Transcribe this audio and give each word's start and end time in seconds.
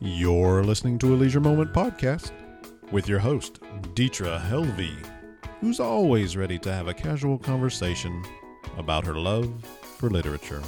You're 0.00 0.62
listening 0.62 0.96
to 1.00 1.12
a 1.12 1.16
Leisure 1.16 1.40
Moment 1.40 1.72
podcast 1.72 2.30
with 2.92 3.08
your 3.08 3.18
host, 3.18 3.58
Deetra 3.94 4.40
Helvey, 4.40 4.94
who's 5.60 5.80
always 5.80 6.36
ready 6.36 6.56
to 6.60 6.72
have 6.72 6.86
a 6.86 6.94
casual 6.94 7.36
conversation 7.36 8.24
about 8.76 9.04
her 9.04 9.14
love 9.14 9.52
for 9.96 10.08
literature. 10.08 10.62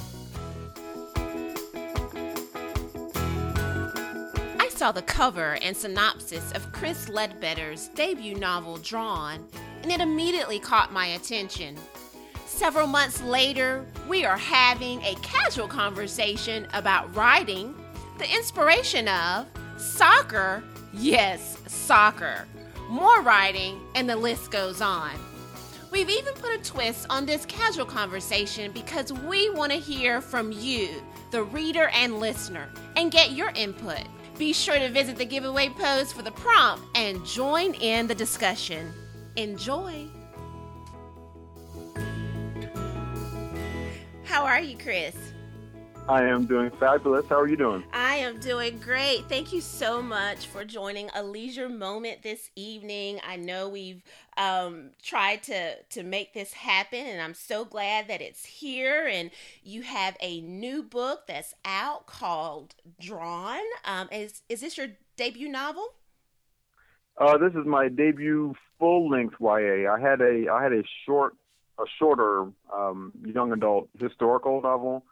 I 4.58 4.68
saw 4.68 4.90
the 4.90 5.02
cover 5.02 5.58
and 5.62 5.76
synopsis 5.76 6.50
of 6.50 6.72
Chris 6.72 7.08
Ledbetter's 7.08 7.86
debut 7.94 8.34
novel, 8.34 8.78
Drawn, 8.78 9.46
and 9.84 9.92
it 9.92 10.00
immediately 10.00 10.58
caught 10.58 10.92
my 10.92 11.06
attention. 11.06 11.76
Several 12.46 12.88
months 12.88 13.22
later, 13.22 13.86
we 14.08 14.24
are 14.24 14.36
having 14.36 15.00
a 15.02 15.14
casual 15.22 15.68
conversation 15.68 16.66
about 16.72 17.14
writing, 17.14 17.76
the 18.20 18.34
inspiration 18.34 19.08
of 19.08 19.46
soccer, 19.78 20.62
yes, 20.92 21.56
soccer, 21.66 22.46
more 22.90 23.22
writing, 23.22 23.80
and 23.94 24.10
the 24.10 24.14
list 24.14 24.50
goes 24.50 24.82
on. 24.82 25.12
We've 25.90 26.10
even 26.10 26.34
put 26.34 26.54
a 26.54 26.62
twist 26.62 27.06
on 27.08 27.24
this 27.24 27.46
casual 27.46 27.86
conversation 27.86 28.72
because 28.72 29.10
we 29.10 29.48
want 29.48 29.72
to 29.72 29.78
hear 29.78 30.20
from 30.20 30.52
you, 30.52 30.90
the 31.30 31.44
reader 31.44 31.88
and 31.94 32.20
listener, 32.20 32.68
and 32.94 33.10
get 33.10 33.32
your 33.32 33.52
input. 33.54 34.02
Be 34.36 34.52
sure 34.52 34.78
to 34.78 34.90
visit 34.90 35.16
the 35.16 35.24
giveaway 35.24 35.70
post 35.70 36.14
for 36.14 36.20
the 36.20 36.32
prompt 36.32 36.84
and 36.94 37.24
join 37.24 37.72
in 37.72 38.06
the 38.06 38.14
discussion. 38.14 38.92
Enjoy! 39.36 40.06
How 44.24 44.44
are 44.44 44.60
you, 44.60 44.76
Chris? 44.76 45.16
I 46.10 46.24
am 46.24 46.44
doing 46.44 46.72
fabulous. 46.72 47.24
How 47.28 47.38
are 47.38 47.46
you 47.46 47.56
doing? 47.56 47.84
I 47.92 48.16
am 48.16 48.40
doing 48.40 48.80
great. 48.80 49.26
Thank 49.28 49.52
you 49.52 49.60
so 49.60 50.02
much 50.02 50.48
for 50.48 50.64
joining 50.64 51.08
a 51.14 51.22
leisure 51.22 51.68
moment 51.68 52.24
this 52.24 52.50
evening. 52.56 53.20
I 53.24 53.36
know 53.36 53.68
we've 53.68 54.02
um, 54.36 54.90
tried 55.00 55.44
to 55.44 55.80
to 55.80 56.02
make 56.02 56.34
this 56.34 56.52
happen, 56.52 57.06
and 57.06 57.22
I'm 57.22 57.32
so 57.32 57.64
glad 57.64 58.08
that 58.08 58.20
it's 58.20 58.44
here. 58.44 59.06
And 59.06 59.30
you 59.62 59.82
have 59.82 60.16
a 60.20 60.40
new 60.40 60.82
book 60.82 61.28
that's 61.28 61.54
out 61.64 62.08
called 62.08 62.74
Drawn. 63.00 63.62
Um, 63.84 64.08
is 64.10 64.42
is 64.48 64.62
this 64.62 64.78
your 64.78 64.88
debut 65.16 65.48
novel? 65.48 65.94
Uh, 67.18 67.38
this 67.38 67.52
is 67.52 67.64
my 67.64 67.86
debut 67.86 68.52
full 68.80 69.08
length 69.08 69.36
YA. 69.40 69.88
I 69.88 70.00
had 70.00 70.20
a 70.20 70.48
I 70.52 70.60
had 70.60 70.72
a 70.72 70.82
short 71.06 71.36
a 71.78 71.84
shorter 72.00 72.48
um, 72.74 73.12
young 73.24 73.52
adult 73.52 73.88
historical 74.00 74.60
novel 74.60 75.04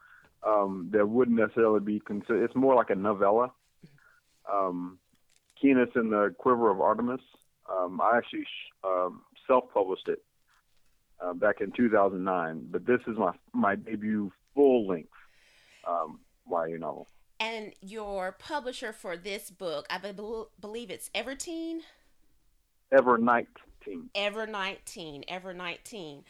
um, 0.47 0.89
that 0.93 1.09
wouldn't 1.09 1.39
necessarily 1.39 1.81
be 1.81 2.01
considered. 2.01 2.45
It's 2.45 2.55
more 2.55 2.75
like 2.75 2.91
a 2.91 2.95
novella. 2.95 3.53
Um, 4.51 4.99
and 5.63 6.13
the 6.13 6.35
Quiver 6.39 6.71
of 6.71 6.81
Artemis. 6.81 7.21
Um, 7.71 8.01
I 8.01 8.17
actually 8.17 8.47
um, 8.85 9.23
self-published 9.47 10.09
it 10.09 10.23
uh, 11.21 11.35
back 11.35 11.61
in 11.61 11.73
2009, 11.73 12.69
but 12.71 12.87
this 12.87 13.01
is 13.07 13.17
my 13.19 13.33
my 13.53 13.75
debut 13.75 14.33
full-length 14.55 15.09
um, 15.87 16.21
YA 16.51 16.79
novel. 16.79 17.07
And 17.41 17.73
your 17.81 18.33
publisher 18.33 18.93
for 18.93 19.17
this 19.17 19.51
book, 19.51 19.87
I 19.91 19.99
be- 19.99 20.45
believe 20.61 20.91
it's 20.91 21.11
Everteen. 21.11 21.81
Evernight 22.93 23.47
Teen. 23.85 24.11
Evernight 24.15 24.79
Teen. 24.85 25.25
Evernight 25.29 25.85
Teen. 25.85 26.25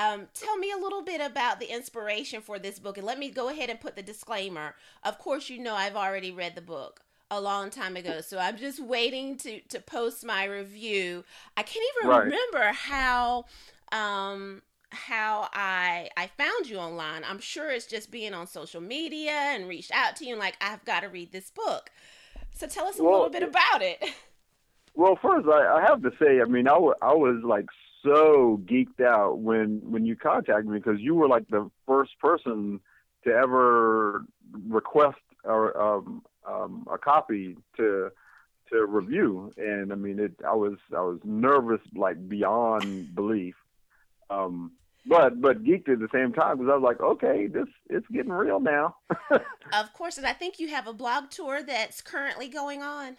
Um, 0.00 0.28
tell 0.34 0.56
me 0.56 0.70
a 0.72 0.76
little 0.78 1.02
bit 1.02 1.20
about 1.20 1.60
the 1.60 1.66
inspiration 1.74 2.40
for 2.42 2.58
this 2.58 2.78
book, 2.78 2.96
and 2.96 3.06
let 3.06 3.18
me 3.18 3.30
go 3.30 3.48
ahead 3.48 3.70
and 3.70 3.80
put 3.80 3.96
the 3.96 4.02
disclaimer. 4.02 4.74
Of 5.02 5.18
course, 5.18 5.50
you 5.50 5.58
know 5.58 5.74
I've 5.74 5.96
already 5.96 6.30
read 6.30 6.54
the 6.54 6.60
book 6.62 7.00
a 7.30 7.40
long 7.40 7.70
time 7.70 7.96
ago, 7.96 8.20
so 8.20 8.38
I'm 8.38 8.56
just 8.56 8.80
waiting 8.80 9.36
to 9.38 9.60
to 9.60 9.80
post 9.80 10.24
my 10.24 10.44
review. 10.44 11.24
I 11.56 11.62
can't 11.62 11.86
even 11.96 12.08
Right. 12.08 12.32
remember 12.32 12.72
how 12.72 13.46
um 13.92 14.62
how 14.92 15.48
I 15.52 16.08
I 16.16 16.28
found 16.28 16.68
you 16.68 16.78
online. 16.78 17.22
I'm 17.24 17.40
sure 17.40 17.70
it's 17.70 17.86
just 17.86 18.10
being 18.10 18.34
on 18.34 18.46
social 18.46 18.80
media 18.80 19.32
and 19.32 19.68
reached 19.68 19.92
out 19.92 20.16
to 20.16 20.24
you 20.24 20.32
and 20.32 20.40
like 20.40 20.56
I've 20.60 20.84
got 20.84 21.00
to 21.00 21.08
read 21.08 21.32
this 21.32 21.50
book. 21.50 21.90
So 22.54 22.66
tell 22.66 22.86
us 22.86 22.98
a 23.00 23.02
Well, 23.02 23.04
little 23.04 23.30
bit 23.30 23.42
about 23.44 23.82
it. 23.82 24.04
Well, 24.94 25.16
first, 25.22 25.46
I, 25.48 25.78
I 25.78 25.82
have 25.88 26.02
to 26.02 26.10
say, 26.20 26.40
I 26.40 26.44
mean, 26.44 26.68
I 26.68 26.76
wa- 26.78 26.94
I 27.00 27.14
was 27.14 27.40
like 27.44 27.66
so 28.02 28.60
geeked 28.64 29.04
out 29.04 29.38
when 29.38 29.80
when 29.84 30.04
you 30.04 30.16
contacted 30.16 30.66
me 30.66 30.78
because 30.78 31.00
you 31.00 31.14
were 31.14 31.28
like 31.28 31.48
the 31.48 31.70
first 31.86 32.18
person 32.18 32.80
to 33.24 33.30
ever 33.30 34.24
request 34.68 35.18
a, 35.44 35.52
um, 35.52 36.22
um, 36.48 36.86
a 36.92 36.98
copy 36.98 37.56
to 37.76 38.10
to 38.70 38.86
review, 38.86 39.52
and 39.56 39.92
I 39.92 39.96
mean, 39.96 40.18
it. 40.18 40.32
I 40.46 40.54
was 40.54 40.78
I 40.96 41.00
was 41.00 41.18
nervous 41.24 41.80
like 41.94 42.28
beyond 42.28 43.14
belief, 43.14 43.54
um, 44.30 44.72
but 45.06 45.40
but 45.40 45.64
geeked 45.64 45.88
at 45.88 45.98
the 45.98 46.08
same 46.12 46.32
time 46.32 46.58
because 46.58 46.70
I 46.70 46.76
was 46.76 46.82
like, 46.82 47.00
okay, 47.00 47.46
this 47.46 47.66
it's 47.88 48.06
getting 48.12 48.32
real 48.32 48.60
now. 48.60 48.96
Of 49.72 49.92
course, 49.92 50.18
and 50.18 50.26
I 50.26 50.32
think 50.32 50.58
you 50.58 50.68
have 50.68 50.88
a 50.88 50.92
blog 50.92 51.30
tour 51.30 51.62
that's 51.62 52.00
currently 52.00 52.48
going 52.48 52.82
on. 52.82 53.16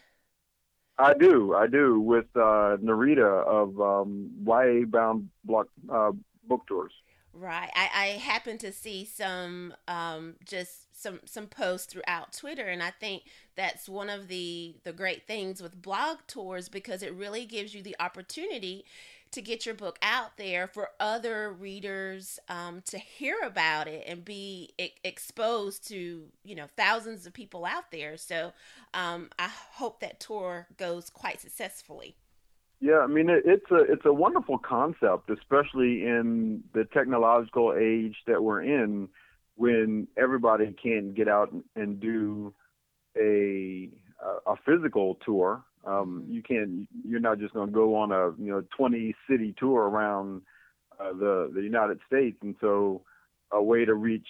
I 0.98 1.14
do, 1.14 1.56
I 1.56 1.68
do 1.68 2.00
with 2.00 2.26
uh, 2.36 2.78
Narita 2.78 3.46
of 3.46 3.80
um, 3.82 4.30
YA 4.46 4.86
Bound 4.86 5.30
Block 5.44 5.68
uh, 5.92 6.12
Book 6.48 6.62
Tours. 6.68 6.94
Right. 7.34 7.70
I, 7.74 7.90
I 7.94 8.06
happen 8.18 8.58
to 8.58 8.74
see 8.74 9.06
some 9.06 9.74
um 9.88 10.36
just 10.46 11.02
some 11.02 11.22
some 11.24 11.48
posts 11.48 11.92
throughout 11.92 12.34
Twitter 12.34 12.68
and 12.68 12.84
I 12.84 12.92
think 12.92 13.24
that's 13.56 13.88
one 13.88 14.10
of 14.10 14.28
the 14.28 14.76
the 14.84 14.92
great 14.92 15.26
things 15.28 15.62
with 15.62 15.82
blog 15.82 16.18
tours 16.28 16.68
because 16.68 17.02
it 17.02 17.14
really 17.14 17.46
gives 17.46 17.74
you 17.74 17.82
the 17.82 17.96
opportunity 18.02 18.84
to 19.32 19.42
get 19.42 19.66
your 19.66 19.76
book 19.76 19.98
out 20.02 20.38
there 20.38 20.68
for 20.68 20.90
other 21.00 21.52
readers 21.52 22.40
um, 22.50 22.82
to 22.86 22.98
hear 22.98 23.38
about 23.46 23.88
it 23.88 24.04
and 24.08 24.26
be 24.26 24.74
exposed 25.04 25.88
to 25.88 26.26
you 26.44 26.56
know 26.56 26.68
thousands 26.78 27.26
of 27.26 27.34
people 27.34 27.66
out 27.66 27.92
there 27.92 28.18
so 28.18 28.52
um, 28.94 29.30
i 29.40 29.50
hope 29.74 30.00
that 30.00 30.20
tour 30.20 30.68
goes 30.78 31.10
quite 31.10 31.40
successfully 31.42 32.16
Yeah, 32.80 33.00
I 33.00 33.08
mean 33.08 33.30
it, 33.30 33.44
it's 33.46 33.70
a 33.72 33.78
it's 33.92 34.06
a 34.06 34.14
wonderful 34.14 34.58
concept, 34.58 35.30
especially 35.30 36.04
in 36.06 36.64
the 36.74 36.86
technological 36.86 37.76
age 37.80 38.16
that 38.26 38.42
we're 38.44 38.64
in, 38.64 39.08
when 39.56 40.08
everybody 40.18 40.76
can 40.82 41.14
get 41.14 41.28
out 41.28 41.54
and 41.76 42.00
do 42.00 42.54
a 43.16 43.90
a 44.48 44.56
physical 44.66 45.20
tour. 45.24 45.64
Um, 45.86 46.26
you 46.28 46.44
can't. 46.44 46.88
you're 47.08 47.20
not 47.20 47.40
just 47.40 47.54
going 47.54 47.68
to 47.68 47.74
go 47.74 47.96
on 47.96 48.12
a 48.12 48.28
you 48.42 48.52
know 48.52 48.64
20 48.78 49.16
city 49.30 49.56
tour 49.58 49.90
around 49.90 50.42
uh, 51.00 51.14
the 51.14 51.52
the 51.54 51.62
United 51.62 52.00
States, 52.08 52.38
and 52.42 52.56
so 52.62 53.02
a 53.52 53.62
way 53.62 53.86
to 53.86 53.96
reach 53.96 54.28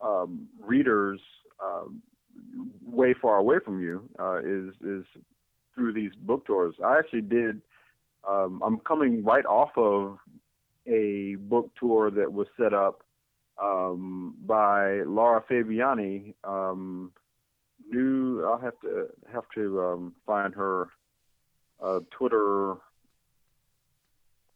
um, 0.00 0.48
readers 0.60 1.20
um, 1.62 2.02
way 2.84 3.14
far 3.20 3.36
away 3.36 3.56
from 3.64 3.80
you 3.80 4.08
uh, 4.18 4.38
is 4.38 4.74
is 4.84 5.04
through 5.74 5.92
these 5.92 6.12
book 6.22 6.46
tours. 6.46 6.74
I 6.84 6.98
actually 6.98 7.22
did. 7.22 7.60
Um, 8.28 8.62
I'm 8.64 8.78
coming 8.78 9.22
right 9.22 9.44
off 9.44 9.70
of 9.76 10.18
a 10.86 11.36
book 11.40 11.70
tour 11.78 12.10
that 12.10 12.32
was 12.32 12.46
set 12.58 12.72
up 12.72 13.02
um, 13.62 14.34
by 14.46 15.02
Laura 15.02 15.42
Fabiani. 15.48 16.34
Um, 16.44 17.12
new. 17.90 18.44
I'll 18.44 18.58
have 18.58 18.78
to 18.80 19.06
have 19.32 19.44
to 19.54 19.82
um, 19.82 20.14
find 20.26 20.54
her 20.54 20.88
uh, 21.82 22.00
Twitter 22.10 22.74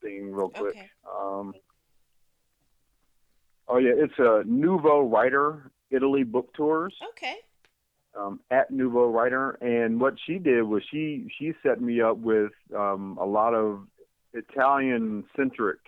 thing 0.03 0.33
real 0.33 0.49
quick. 0.49 0.77
Okay. 0.77 0.91
Um, 1.11 1.55
oh 3.69 3.79
yeah, 3.79 3.93
it's 3.97 4.19
a 4.19 4.43
Nouveau 4.47 5.03
Writer 5.03 5.71
Italy 5.91 6.23
book 6.23 6.53
tours 6.55 6.95
okay 7.11 7.37
um, 8.19 8.41
at 8.51 8.71
Nouveau 8.71 9.11
Writer, 9.11 9.53
and 9.61 10.01
what 10.01 10.15
she 10.27 10.39
did 10.39 10.63
was 10.63 10.83
she 10.91 11.29
she 11.39 11.53
set 11.63 11.81
me 11.81 12.01
up 12.01 12.17
with 12.19 12.53
um, 12.77 13.19
a 13.21 13.25
lot 13.25 13.55
of 13.55 13.87
Italian 14.33 15.25
centric 15.37 15.79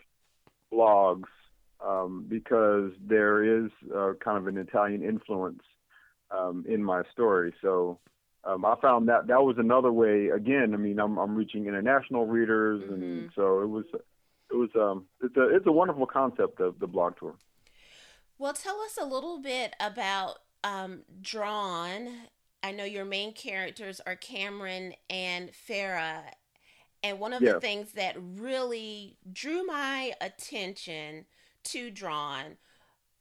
blogs 0.73 1.29
um, 1.85 2.27
because 2.29 2.93
there 3.01 3.65
is 3.65 3.71
uh, 3.95 4.13
kind 4.23 4.39
of 4.39 4.47
an 4.47 4.59
Italian 4.59 5.03
influence 5.03 5.63
um, 6.31 6.65
in 6.69 6.83
my 6.83 7.03
story. 7.13 7.53
So 7.63 7.99
um, 8.45 8.65
I 8.65 8.75
found 8.81 9.09
that 9.09 9.27
that 9.29 9.43
was 9.43 9.57
another 9.59 9.93
way. 9.93 10.29
Again, 10.29 10.73
I 10.75 10.77
mean, 10.77 10.99
I'm 10.99 11.19
I'm 11.19 11.35
reaching 11.35 11.67
international 11.67 12.27
readers, 12.27 12.83
and 12.89 13.29
Mhm. 13.29 13.35
so 13.35 13.61
it 13.61 13.69
was 13.69 13.85
it 14.51 14.57
was 14.57 14.71
um 14.77 15.07
it's 15.23 15.37
a 15.37 15.55
it's 15.55 15.67
a 15.67 15.73
wonderful 15.73 16.07
concept 16.07 16.61
of 16.61 16.79
the 16.79 16.87
blog 16.87 17.19
tour. 17.19 17.35
Well, 18.39 18.55
tell 18.55 18.81
us 18.81 18.97
a 19.01 19.05
little 19.05 19.39
bit 19.39 19.75
about 19.81 20.39
um, 20.65 21.03
Drawn. 21.21 22.09
I 22.63 22.73
know 22.73 22.85
your 22.85 23.05
main 23.05 23.33
characters 23.33 24.01
are 24.07 24.17
Cameron 24.17 24.95
and 25.09 25.51
Farah. 25.53 26.23
And 27.03 27.19
one 27.19 27.33
of 27.33 27.43
the 27.43 27.61
things 27.61 27.93
that 27.93 28.17
really 28.19 29.17
drew 29.33 29.65
my 29.65 30.13
attention 30.21 31.25
to 31.65 31.91
Drawn, 31.91 32.57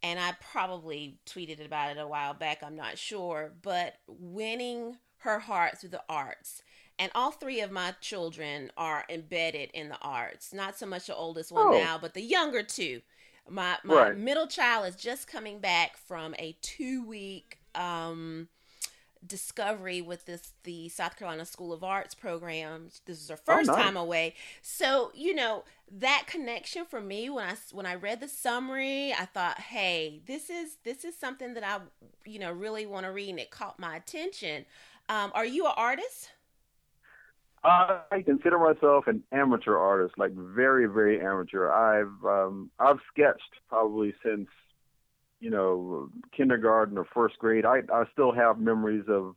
and 0.01 0.19
I 0.19 0.33
probably 0.51 1.19
tweeted 1.25 1.63
about 1.65 1.91
it 1.95 1.99
a 1.99 2.07
while 2.07 2.33
back, 2.33 2.63
I'm 2.63 2.75
not 2.75 2.97
sure, 2.97 3.53
but 3.61 3.95
winning 4.07 4.97
her 5.19 5.39
heart 5.39 5.79
through 5.79 5.89
the 5.89 6.03
arts. 6.09 6.61
And 6.97 7.11
all 7.15 7.31
three 7.31 7.61
of 7.61 7.71
my 7.71 7.93
children 8.01 8.71
are 8.75 9.05
embedded 9.09 9.71
in 9.73 9.89
the 9.89 9.97
arts. 10.01 10.53
Not 10.53 10.77
so 10.77 10.85
much 10.85 11.07
the 11.07 11.15
oldest 11.15 11.51
one 11.51 11.67
Oh. 11.67 11.71
now, 11.71 11.97
but 11.97 12.13
the 12.13 12.21
younger 12.21 12.63
two. 12.63 13.01
My 13.49 13.77
my 13.83 13.95
Right. 14.09 14.17
middle 14.17 14.47
child 14.47 14.85
is 14.87 14.95
just 14.95 15.27
coming 15.27 15.59
back 15.59 15.97
from 15.97 16.35
a 16.37 16.57
two 16.61 17.03
week 17.05 17.59
um, 17.73 18.49
discovery 19.25 20.01
with 20.01 20.25
this 20.25 20.53
the 20.63 20.89
South 20.89 21.17
Carolina 21.17 21.45
School 21.45 21.73
of 21.73 21.83
Arts 21.83 22.15
program. 22.15 22.89
This 23.05 23.21
is 23.21 23.29
her 23.29 23.37
first 23.37 23.69
Oh, 23.69 23.75
nice. 23.75 23.85
time 23.85 23.97
away. 23.97 24.35
So 24.61 25.11
you 25.13 25.35
know 25.35 25.63
that 25.91 26.23
connection 26.27 26.85
for 26.85 27.01
me 27.01 27.29
when 27.29 27.45
I 27.45 27.55
when 27.71 27.85
I 27.85 27.95
read 27.95 28.21
the 28.21 28.27
summary, 28.29 29.13
I 29.13 29.25
thought, 29.25 29.59
hey, 29.59 30.21
this 30.27 30.49
is 30.49 30.77
this 30.83 31.03
is 31.03 31.15
something 31.17 31.53
that 31.55 31.63
I 31.63 31.79
you 32.25 32.39
know 32.39 32.51
really 32.51 32.85
want 32.85 33.05
to 33.05 33.11
read, 33.11 33.29
and 33.29 33.39
it 33.39 33.51
caught 33.51 33.79
my 33.79 33.95
attention. 33.97 34.65
Um, 35.09 35.31
are 35.33 35.45
you 35.45 35.65
an 35.65 35.73
artist? 35.75 36.29
I 37.63 38.21
consider 38.25 38.57
myself 38.57 39.07
an 39.07 39.23
amateur 39.33 39.75
artist, 39.77 40.17
like 40.17 40.31
very, 40.33 40.85
very 40.85 41.19
amateur. 41.19 41.69
I've 41.69 42.23
um, 42.25 42.71
I've 42.79 42.99
sketched 43.11 43.53
probably 43.67 44.13
since 44.23 44.47
you 45.39 45.49
know 45.49 46.09
kindergarten 46.35 46.97
or 46.97 47.05
first 47.13 47.37
grade. 47.39 47.65
I 47.65 47.81
I 47.93 48.05
still 48.13 48.31
have 48.31 48.59
memories 48.59 49.05
of 49.07 49.35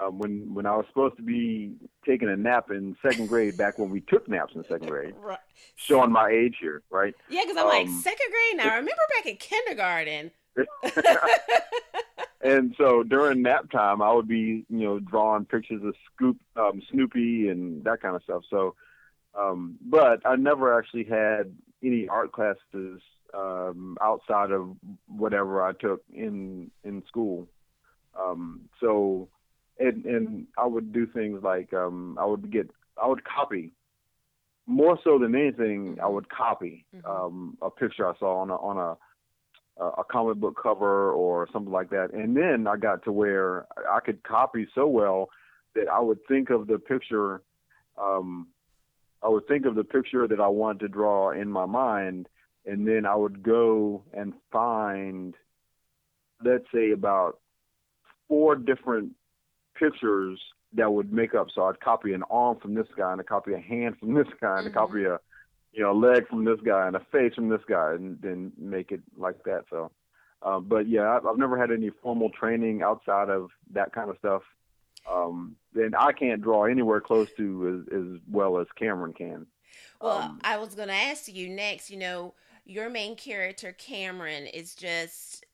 um, 0.00 0.18
when 0.18 0.54
when 0.54 0.66
I 0.66 0.76
was 0.76 0.86
supposed 0.88 1.16
to 1.16 1.22
be 1.22 1.74
taking 2.04 2.28
a 2.28 2.36
nap 2.36 2.70
in 2.70 2.96
second 3.02 3.28
grade, 3.28 3.56
back 3.56 3.78
when 3.78 3.90
we 3.90 4.00
took 4.02 4.28
naps 4.28 4.54
in 4.54 4.62
second 4.64 4.88
grade. 4.88 5.14
Right. 5.26 5.38
Showing 5.76 6.12
my 6.12 6.28
age 6.30 6.56
here, 6.60 6.82
right? 6.90 7.14
Yeah, 7.28 7.42
because 7.42 7.56
I'm 7.56 7.66
like 7.66 7.86
Um, 7.86 8.00
second 8.00 8.26
grade 8.30 8.64
now. 8.66 8.72
I 8.72 8.76
remember 8.76 9.02
back 9.16 9.26
in 9.26 9.36
kindergarten. 9.36 10.30
and 12.40 12.74
so 12.78 13.02
during 13.02 13.42
nap 13.42 13.70
time, 13.70 14.00
I 14.00 14.12
would 14.12 14.28
be, 14.28 14.64
you 14.68 14.84
know, 14.84 14.98
drawing 15.00 15.44
pictures 15.44 15.82
of 15.84 15.94
Scoop, 16.14 16.36
um, 16.56 16.80
Snoopy, 16.90 17.48
and 17.48 17.84
that 17.84 18.00
kind 18.00 18.14
of 18.16 18.22
stuff. 18.22 18.42
So, 18.48 18.74
um, 19.38 19.76
but 19.82 20.20
I 20.24 20.36
never 20.36 20.78
actually 20.78 21.04
had 21.04 21.54
any 21.82 22.08
art 22.08 22.32
classes 22.32 23.00
um, 23.36 23.96
outside 24.00 24.50
of 24.50 24.76
whatever 25.08 25.62
I 25.62 25.72
took 25.72 26.02
in 26.12 26.70
in 26.84 27.02
school. 27.06 27.48
Um, 28.18 28.68
so, 28.80 29.28
and 29.78 30.04
and 30.04 30.46
I 30.56 30.66
would 30.66 30.92
do 30.92 31.06
things 31.06 31.42
like 31.42 31.72
um, 31.74 32.16
I 32.20 32.24
would 32.24 32.50
get, 32.50 32.70
I 33.02 33.06
would 33.06 33.24
copy. 33.24 33.72
More 34.68 34.98
so 35.04 35.16
than 35.18 35.36
anything, 35.36 35.98
I 36.02 36.08
would 36.08 36.28
copy 36.28 36.84
Mhm. 36.92 37.06
um, 37.08 37.58
a 37.62 37.70
picture 37.70 38.08
I 38.08 38.16
saw 38.18 38.38
on 38.38 38.50
a 38.50 38.56
on 38.56 38.78
a 38.78 38.96
a 39.78 40.04
comic 40.04 40.38
book 40.38 40.58
cover 40.60 41.12
or 41.12 41.46
something 41.52 41.72
like 41.72 41.90
that. 41.90 42.12
And 42.14 42.34
then 42.34 42.66
I 42.66 42.76
got 42.76 43.04
to 43.04 43.12
where 43.12 43.66
I 43.90 44.00
could 44.00 44.22
copy 44.22 44.66
so 44.74 44.86
well 44.86 45.28
that 45.74 45.86
I 45.88 46.00
would 46.00 46.18
think 46.26 46.48
of 46.48 46.66
the 46.66 46.78
picture. 46.78 47.42
Um, 47.98 48.48
I 49.22 49.28
would 49.28 49.46
think 49.46 49.66
of 49.66 49.74
the 49.74 49.84
picture 49.84 50.26
that 50.26 50.40
I 50.40 50.48
wanted 50.48 50.80
to 50.80 50.88
draw 50.88 51.30
in 51.30 51.50
my 51.50 51.66
mind, 51.66 52.28
and 52.66 52.86
then 52.86 53.06
I 53.06 53.14
would 53.14 53.42
go 53.42 54.02
and 54.12 54.34
find, 54.50 55.34
let's 56.44 56.66
say, 56.74 56.90
about 56.90 57.38
four 58.28 58.56
different 58.56 59.12
pictures 59.74 60.40
that 60.74 60.92
would 60.92 61.12
make 61.12 61.34
up. 61.34 61.48
So 61.54 61.64
I'd 61.64 61.80
copy 61.80 62.12
an 62.12 62.24
arm 62.30 62.58
from 62.58 62.74
this 62.74 62.88
guy, 62.96 63.12
and 63.12 63.20
I'd 63.20 63.26
copy 63.26 63.54
a 63.54 63.58
hand 63.60 63.98
from 63.98 64.14
this 64.14 64.26
guy, 64.40 64.58
and 64.58 64.66
Mhm. 64.66 64.70
I'd 64.70 64.74
copy 64.74 65.04
a 65.04 65.20
you 65.72 65.82
know, 65.82 65.92
a 65.92 65.92
leg 65.92 66.26
from 66.26 66.42
this 66.42 66.58
guy 66.62 66.86
and 66.86 66.96
a 66.96 67.00
face 67.12 67.34
from 67.34 67.50
this 67.50 67.60
guy, 67.68 67.92
and 67.92 68.18
then 68.22 68.50
make 68.56 68.92
it 68.92 69.02
like 69.18 69.42
that. 69.44 69.66
So, 69.68 69.90
uh, 70.40 70.58
but 70.58 70.88
yeah, 70.88 71.14
I've, 71.14 71.26
I've 71.26 71.36
never 71.36 71.58
had 71.58 71.70
any 71.70 71.90
formal 71.90 72.30
training 72.30 72.82
outside 72.82 73.28
of 73.28 73.50
that 73.72 73.92
kind 73.92 74.08
of 74.08 74.16
stuff. 74.16 74.42
Um, 75.06 75.54
and 75.74 75.94
I 75.94 76.12
can't 76.12 76.40
draw 76.40 76.64
anywhere 76.64 77.02
close 77.02 77.28
to 77.36 77.84
as, 77.92 77.94
as 77.94 78.20
well 78.30 78.58
as 78.58 78.66
Cameron 78.76 79.12
can. 79.12 79.46
Well, 80.00 80.16
Um, 80.16 80.40
I 80.42 80.56
was 80.56 80.74
going 80.74 80.88
to 80.88 80.94
ask 80.94 81.28
you 81.28 81.50
next. 81.50 81.90
You 81.90 81.98
know, 81.98 82.34
your 82.66 82.90
main 82.90 83.16
character 83.16 83.72
Cameron 83.72 84.46
is 84.46 84.74
just 84.74 85.46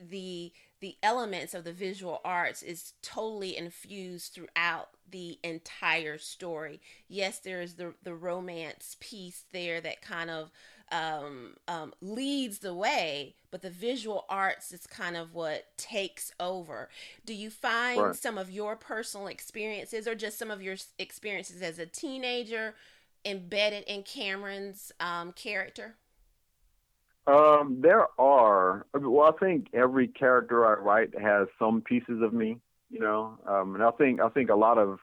the 0.00 0.52
the 0.80 0.96
elements 1.02 1.54
of 1.54 1.64
the 1.64 1.72
visual 1.72 2.20
arts 2.24 2.62
is 2.62 2.92
totally 3.02 3.56
infused 3.56 4.32
throughout 4.34 4.90
the 5.10 5.38
entire 5.42 6.18
story. 6.18 6.80
Yes, 7.08 7.38
there 7.40 7.60
is 7.60 7.74
the 7.74 7.94
the 8.02 8.14
romance 8.14 8.96
piece 9.00 9.44
there 9.52 9.80
that 9.80 10.02
kind 10.02 10.30
of 10.30 10.50
um, 10.90 11.56
um, 11.68 11.92
leads 12.00 12.60
the 12.60 12.74
way, 12.74 13.34
but 13.50 13.60
the 13.62 13.70
visual 13.70 14.24
arts 14.28 14.72
is 14.72 14.86
kind 14.86 15.16
of 15.16 15.34
what 15.34 15.76
takes 15.76 16.32
over. 16.40 16.88
Do 17.26 17.34
you 17.34 17.50
find 17.50 18.00
Right. 18.00 18.16
some 18.16 18.38
of 18.38 18.50
your 18.50 18.74
personal 18.76 19.26
experiences, 19.26 20.08
or 20.08 20.14
just 20.14 20.38
some 20.38 20.50
of 20.50 20.62
your 20.62 20.76
experiences 20.98 21.60
as 21.62 21.78
a 21.78 21.86
teenager, 21.86 22.74
embedded 23.24 23.84
in 23.84 24.02
Cameron's 24.02 24.92
um, 25.00 25.32
character? 25.32 25.96
Um, 27.28 27.80
there 27.82 28.06
are. 28.18 28.86
Well, 28.94 29.30
I 29.34 29.38
think 29.38 29.68
every 29.74 30.08
character 30.08 30.66
I 30.66 30.80
write 30.80 31.10
has 31.20 31.46
some 31.58 31.82
pieces 31.82 32.22
of 32.22 32.32
me, 32.32 32.56
you 32.88 33.00
know. 33.00 33.38
Um, 33.46 33.74
and 33.74 33.84
I 33.84 33.90
think 33.90 34.20
I 34.20 34.30
think 34.30 34.48
a 34.48 34.54
lot 34.54 34.78
of 34.78 34.98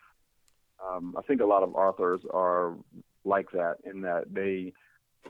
um, 0.84 1.16
I 1.16 1.22
think 1.22 1.42
a 1.42 1.46
lot 1.46 1.62
of 1.62 1.76
authors 1.76 2.22
are 2.34 2.74
like 3.26 3.52
that 3.52 3.76
in 3.86 4.02
that 4.02 4.34
they, 4.34 4.74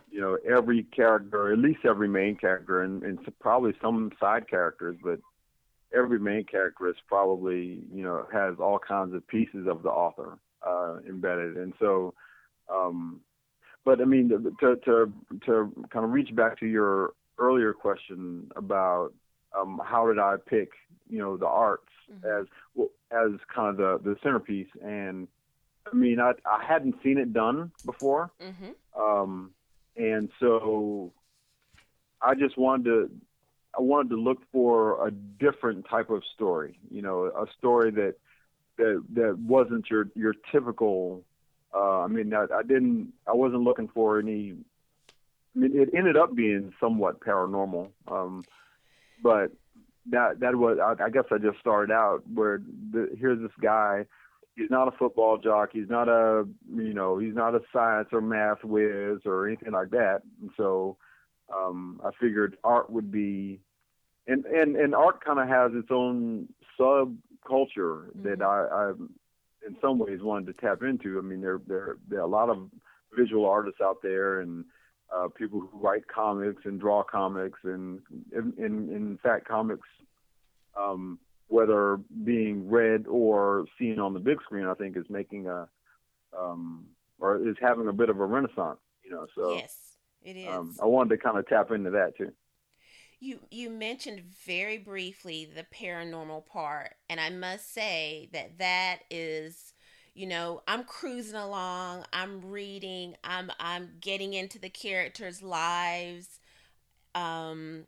you 0.09 0.21
know, 0.21 0.37
every 0.49 0.83
character, 0.83 1.51
at 1.51 1.59
least 1.59 1.79
every 1.83 2.07
main 2.07 2.37
character, 2.37 2.81
and, 2.81 3.03
and 3.03 3.19
probably 3.41 3.73
some 3.81 4.11
side 4.17 4.49
characters, 4.49 4.95
but 5.03 5.19
every 5.93 6.19
main 6.19 6.45
character 6.45 6.87
is 6.87 6.95
probably 7.09 7.81
you 7.93 8.03
know 8.03 8.25
has 8.31 8.55
all 8.57 8.79
kinds 8.79 9.13
of 9.13 9.27
pieces 9.27 9.67
of 9.67 9.83
the 9.83 9.89
author 9.89 10.37
uh, 10.65 10.99
embedded, 11.07 11.57
and 11.57 11.73
so. 11.77 12.13
Um, 12.73 13.19
but 13.85 14.01
I 14.01 14.05
mean, 14.05 14.29
to 14.59 14.75
to 14.75 15.13
to 15.45 15.85
kind 15.91 16.03
of 16.05 16.11
reach 16.11 16.35
back 16.35 16.59
to 16.59 16.65
your 16.65 17.13
earlier 17.37 17.73
question 17.73 18.51
about 18.55 19.13
um, 19.57 19.79
how 19.85 20.07
did 20.07 20.19
I 20.19 20.35
pick, 20.45 20.71
you 21.09 21.19
know, 21.19 21.37
the 21.37 21.47
arts 21.47 21.91
Mhm. 22.11 22.41
as 22.41 22.47
well, 22.73 22.89
as 23.11 23.31
kind 23.53 23.69
of 23.69 23.77
the 23.77 24.09
the 24.09 24.19
centerpiece, 24.21 24.67
and 24.83 25.27
I 25.91 25.95
mean, 25.95 26.19
I 26.19 26.33
I 26.45 26.63
hadn't 26.63 26.95
seen 27.03 27.17
it 27.17 27.31
done 27.31 27.71
before, 27.85 28.31
Mm-hmm. 28.41 29.01
um, 29.01 29.51
and 29.95 30.29
so 30.39 31.13
I 32.21 32.35
just 32.35 32.57
wanted 32.57 32.85
to 32.85 33.11
I 33.77 33.81
wanted 33.81 34.09
to 34.09 34.15
look 34.15 34.39
for 34.51 35.05
a 35.07 35.11
different 35.11 35.85
type 35.87 36.09
of 36.09 36.23
story, 36.33 36.79
you 36.89 37.01
know, 37.01 37.25
a 37.25 37.45
story 37.57 37.91
that 37.91 38.15
that 38.77 39.03
that 39.13 39.37
wasn't 39.39 39.89
your 39.89 40.09
your 40.15 40.33
typical. 40.51 41.23
Uh, 41.75 42.01
I 42.01 42.07
mean, 42.07 42.33
I, 42.33 42.45
I 42.53 42.61
didn't. 42.63 43.11
I 43.27 43.33
wasn't 43.33 43.63
looking 43.63 43.89
for 43.93 44.19
any. 44.19 44.53
I 45.55 45.59
mean, 45.59 45.71
it 45.75 45.89
ended 45.95 46.15
up 46.15 46.35
being 46.35 46.73
somewhat 46.79 47.19
paranormal, 47.19 47.89
um, 48.07 48.43
but 49.21 49.51
that 50.11 50.39
that 50.39 50.55
was. 50.55 50.77
I, 50.81 51.03
I 51.03 51.09
guess 51.09 51.25
I 51.31 51.37
just 51.37 51.59
started 51.59 51.93
out 51.93 52.23
where 52.33 52.61
the, 52.91 53.09
here's 53.19 53.41
this 53.41 53.51
guy. 53.61 54.05
He's 54.55 54.69
not 54.69 54.87
a 54.87 54.97
football 54.97 55.37
jock. 55.37 55.69
He's 55.73 55.89
not 55.89 56.07
a 56.07 56.47
you 56.73 56.93
know. 56.93 57.17
He's 57.17 57.35
not 57.35 57.55
a 57.55 57.61
science 57.73 58.09
or 58.13 58.21
math 58.21 58.63
whiz 58.63 59.19
or 59.25 59.47
anything 59.47 59.73
like 59.73 59.89
that. 59.89 60.21
And 60.41 60.51
so 60.55 60.95
um, 61.53 61.99
I 62.05 62.11
figured 62.21 62.57
art 62.63 62.89
would 62.89 63.11
be, 63.11 63.59
and 64.27 64.45
and 64.45 64.77
and 64.77 64.95
art 64.95 65.23
kind 65.23 65.39
of 65.39 65.47
has 65.49 65.71
its 65.73 65.89
own 65.91 66.47
subculture 66.79 68.07
that 68.23 68.41
I, 68.41 68.91
I 68.91 68.93
in 69.67 69.75
some 69.81 69.99
ways 69.99 70.21
wanted 70.21 70.47
to 70.47 70.61
tap 70.61 70.83
into. 70.83 71.17
I 71.17 71.21
mean, 71.21 71.41
there 71.41 71.59
there 71.67 71.97
there 72.07 72.19
are 72.19 72.23
a 72.23 72.27
lot 72.27 72.49
of 72.49 72.69
visual 73.15 73.45
artists 73.45 73.81
out 73.81 73.97
there 74.01 74.41
and 74.41 74.65
uh, 75.15 75.27
people 75.29 75.59
who 75.59 75.69
write 75.79 76.07
comics 76.07 76.63
and 76.65 76.79
draw 76.79 77.03
comics 77.03 77.59
and 77.63 77.99
in 78.31 78.53
in, 78.57 78.89
in 78.89 79.19
fact 79.21 79.47
comics 79.47 79.87
um, 80.77 81.19
whether 81.47 81.99
being 82.23 82.69
read 82.69 83.05
or 83.07 83.65
seen 83.79 83.99
on 83.99 84.13
the 84.13 84.19
big 84.19 84.41
screen 84.43 84.65
I 84.65 84.73
think 84.73 84.97
is 84.97 85.05
making 85.09 85.47
a 85.47 85.67
um, 86.37 86.85
or 87.19 87.47
is 87.47 87.55
having 87.61 87.87
a 87.87 87.93
bit 87.93 88.09
of 88.09 88.19
a 88.19 88.25
renaissance 88.25 88.79
you 89.03 89.11
know 89.11 89.27
so 89.35 89.55
yes, 89.55 89.97
it 90.23 90.35
is. 90.35 90.49
um, 90.49 90.75
I 90.81 90.85
wanted 90.85 91.09
to 91.11 91.17
kind 91.17 91.37
of 91.37 91.47
tap 91.47 91.71
into 91.71 91.91
that 91.91 92.17
too 92.17 92.31
You 93.25 93.39
you 93.49 93.71
mentioned 93.71 94.21
very 94.45 94.77
briefly 94.77 95.45
the 95.45 95.63
paranormal 95.63 96.45
part, 96.45 96.95
and 97.09 97.19
I 97.19 97.29
must 97.31 97.73
say 97.73 98.29
that 98.33 98.59
that 98.59 98.99
is, 99.09 99.73
you 100.13 100.27
know, 100.27 100.61
I'm 100.67 100.83
cruising 100.83 101.35
along, 101.35 102.05
I'm 102.13 102.41
reading, 102.51 103.15
I'm 103.23 103.51
I'm 103.59 103.97
getting 103.99 104.33
into 104.35 104.59
the 104.59 104.69
characters' 104.69 105.41
lives, 105.41 106.39
um, 107.15 107.87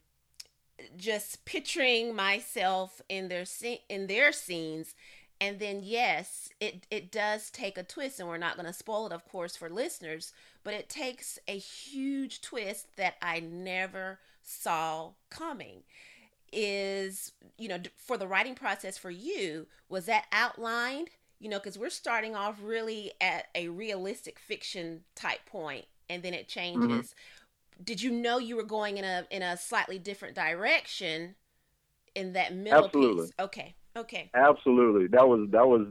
just 0.96 1.46
picturing 1.46 2.16
myself 2.16 3.02
in 3.10 3.28
their 3.28 3.46
in 3.90 4.08
their 4.08 4.32
scenes, 4.32 4.96
and 5.40 5.60
then 5.60 5.82
yes, 5.84 6.50
it 6.60 6.86
it 6.92 7.12
does 7.12 7.50
take 7.50 7.78
a 7.78 7.84
twist, 7.84 8.20
and 8.20 8.28
we're 8.28 8.38
not 8.38 8.56
going 8.56 8.66
to 8.68 8.74
spoil 8.74 9.08
it, 9.08 9.12
of 9.14 9.26
course, 9.26 9.56
for 9.56 9.70
listeners, 9.70 10.34
but 10.64 10.74
it 10.74 10.90
takes 10.90 11.40
a 11.48 11.58
huge 11.58 12.42
twist 12.42 12.96
that 12.98 13.16
I 13.22 13.40
never 13.40 14.20
saw 14.48 15.12
coming. 15.30 15.84
is 16.54 17.34
you 17.58 17.68
know 17.68 17.78
for 17.98 18.18
the 18.18 18.28
writing 18.28 18.56
process 18.56 18.98
for 18.98 19.12
you 19.12 19.68
was 19.90 20.06
that 20.06 20.26
outlined 20.32 21.10
you 21.40 21.50
know 21.50 21.60
because 21.60 21.78
we're 21.78 21.90
starting 21.90 22.36
off 22.36 22.58
really 22.64 23.12
at 23.20 23.48
a 23.54 23.68
realistic 23.68 24.40
fiction 24.40 25.02
type 25.14 25.46
point 25.46 25.86
and 26.10 26.24
then 26.24 26.34
it 26.34 26.48
changes 26.48 26.88
mm-hmm. 26.90 27.84
did 27.84 28.02
you 28.02 28.10
know 28.10 28.38
you 28.38 28.56
were 28.56 28.64
going 28.64 28.98
in 28.98 29.04
a 29.04 29.28
in 29.30 29.42
a 29.42 29.58
slightly 29.58 30.00
different 30.00 30.34
direction 30.34 31.36
in 32.16 32.32
that 32.32 32.56
middle 32.56 32.86
Absolutely. 32.86 33.26
piece 33.26 33.34
okay 33.40 33.76
okay 33.98 34.30
Absolutely. 34.34 35.08
That 35.08 35.28
was 35.28 35.50
that 35.52 35.68
was 35.68 35.88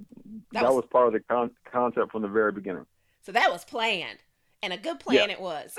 that, 0.52 0.62
that 0.62 0.72
was, 0.72 0.76
was, 0.76 0.84
part 0.90 1.08
of 1.08 1.12
the 1.12 1.20
con- 1.20 1.50
concept 1.70 2.12
from 2.12 2.22
the 2.22 2.28
very 2.28 2.52
beginning. 2.52 2.86
So 3.22 3.32
that 3.32 3.50
was 3.50 3.64
planned 3.64 4.18
and 4.62 4.72
a 4.72 4.76
good 4.76 5.00
plan 5.00 5.28
yeah. 5.28 5.34
it 5.34 5.40
was. 5.40 5.78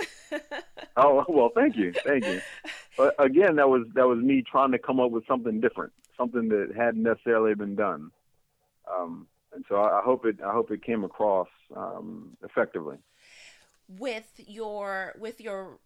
oh 0.98 1.26
well, 1.28 1.52
thank 1.56 1.76
you, 1.76 1.94
thank 2.06 2.26
you. 2.26 2.42
But 2.98 3.14
again, 3.20 3.58
that 3.58 3.70
was 3.70 3.86
that 3.94 4.08
was 4.08 4.18
me 4.18 4.42
trying 4.42 4.72
to 4.72 4.80
come 4.80 5.00
up 5.00 5.12
with 5.12 5.24
something 5.28 5.62
different, 5.62 5.94
something 6.18 6.50
that 6.50 6.72
hadn't 6.76 7.04
necessarily 7.04 7.54
been 7.54 7.76
done. 7.76 8.10
Um, 8.92 9.28
and 9.54 9.64
so 9.70 9.76
I, 9.76 10.00
I, 10.00 10.02
hope 10.04 10.26
it 10.26 10.38
I 10.44 10.52
hope 10.52 10.72
it 10.72 10.84
came 10.84 11.04
across 11.04 11.48
um, 11.76 12.36
effectively. 12.44 12.98
With 13.88 14.28
your 14.48 15.14
with 15.20 15.40
your 15.40 15.78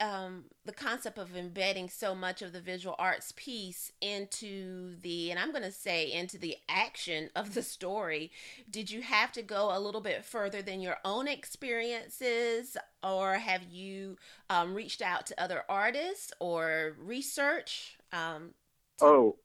um, 0.00 0.44
the 0.64 0.72
concept 0.72 1.18
of 1.18 1.36
embedding 1.36 1.90
so 1.90 2.14
much 2.14 2.40
of 2.40 2.52
the 2.52 2.60
visual 2.60 2.96
arts 2.98 3.32
piece 3.36 3.92
into 4.00 4.96
the, 5.02 5.30
and 5.30 5.38
I'm 5.38 5.50
going 5.50 5.62
to 5.62 5.70
say 5.70 6.10
into 6.10 6.38
the 6.38 6.56
action 6.68 7.28
of 7.36 7.54
the 7.54 7.62
story, 7.62 8.32
did 8.68 8.90
you 8.90 9.02
have 9.02 9.30
to 9.32 9.42
go 9.42 9.76
a 9.76 9.78
little 9.78 10.00
bit 10.00 10.24
further 10.24 10.62
than 10.62 10.80
your 10.80 10.96
own 11.04 11.28
experiences, 11.28 12.76
or 13.02 13.34
have 13.34 13.64
you 13.64 14.16
um, 14.48 14.74
reached 14.74 15.02
out 15.02 15.26
to 15.26 15.42
other 15.42 15.64
artists 15.68 16.32
or 16.40 16.96
research? 16.98 17.98
Um, 18.12 18.54
to- 18.98 19.04
oh, 19.04 19.36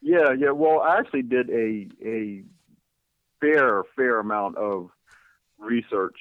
yeah, 0.00 0.32
yeah. 0.32 0.50
Well, 0.50 0.80
I 0.80 0.98
actually 0.98 1.22
did 1.22 1.48
a 1.50 1.86
a 2.04 2.42
fair 3.40 3.84
fair 3.94 4.18
amount 4.18 4.56
of 4.56 4.90
research 5.58 6.16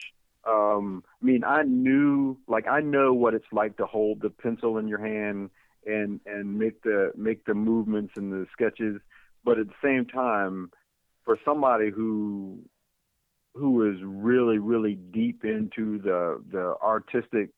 um, 0.47 1.03
I 1.21 1.25
mean, 1.25 1.43
I 1.43 1.63
knew, 1.63 2.37
like, 2.47 2.67
I 2.67 2.81
know 2.81 3.13
what 3.13 3.33
it's 3.33 3.45
like 3.51 3.77
to 3.77 3.85
hold 3.85 4.21
the 4.21 4.29
pencil 4.29 4.77
in 4.77 4.87
your 4.87 4.99
hand 4.99 5.49
and 5.85 6.19
and 6.25 6.57
make 6.57 6.81
the 6.83 7.11
make 7.15 7.45
the 7.45 7.53
movements 7.53 8.13
and 8.15 8.31
the 8.31 8.45
sketches, 8.51 9.01
but 9.43 9.59
at 9.59 9.67
the 9.67 9.73
same 9.83 10.05
time, 10.05 10.71
for 11.25 11.37
somebody 11.45 11.89
who 11.89 12.59
who 13.53 13.89
is 13.89 13.97
really 14.03 14.57
really 14.57 14.95
deep 14.95 15.43
into 15.43 15.99
the 15.99 16.41
the 16.51 16.75
artistic 16.83 17.49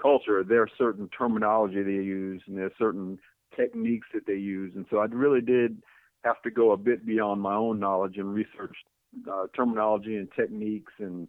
culture, 0.00 0.44
there's 0.44 0.70
certain 0.78 1.08
terminology 1.16 1.82
they 1.82 1.90
use 1.90 2.42
and 2.46 2.56
there's 2.56 2.72
certain 2.78 3.18
techniques 3.56 4.06
that 4.14 4.26
they 4.26 4.34
use, 4.34 4.72
and 4.76 4.86
so 4.90 4.98
I 4.98 5.06
really 5.06 5.40
did 5.40 5.82
have 6.24 6.40
to 6.42 6.50
go 6.50 6.72
a 6.72 6.76
bit 6.76 7.06
beyond 7.06 7.40
my 7.40 7.54
own 7.54 7.80
knowledge 7.80 8.16
and 8.16 8.32
research 8.32 8.76
uh, 9.30 9.46
terminology 9.54 10.16
and 10.16 10.28
techniques 10.36 10.92
and 10.98 11.28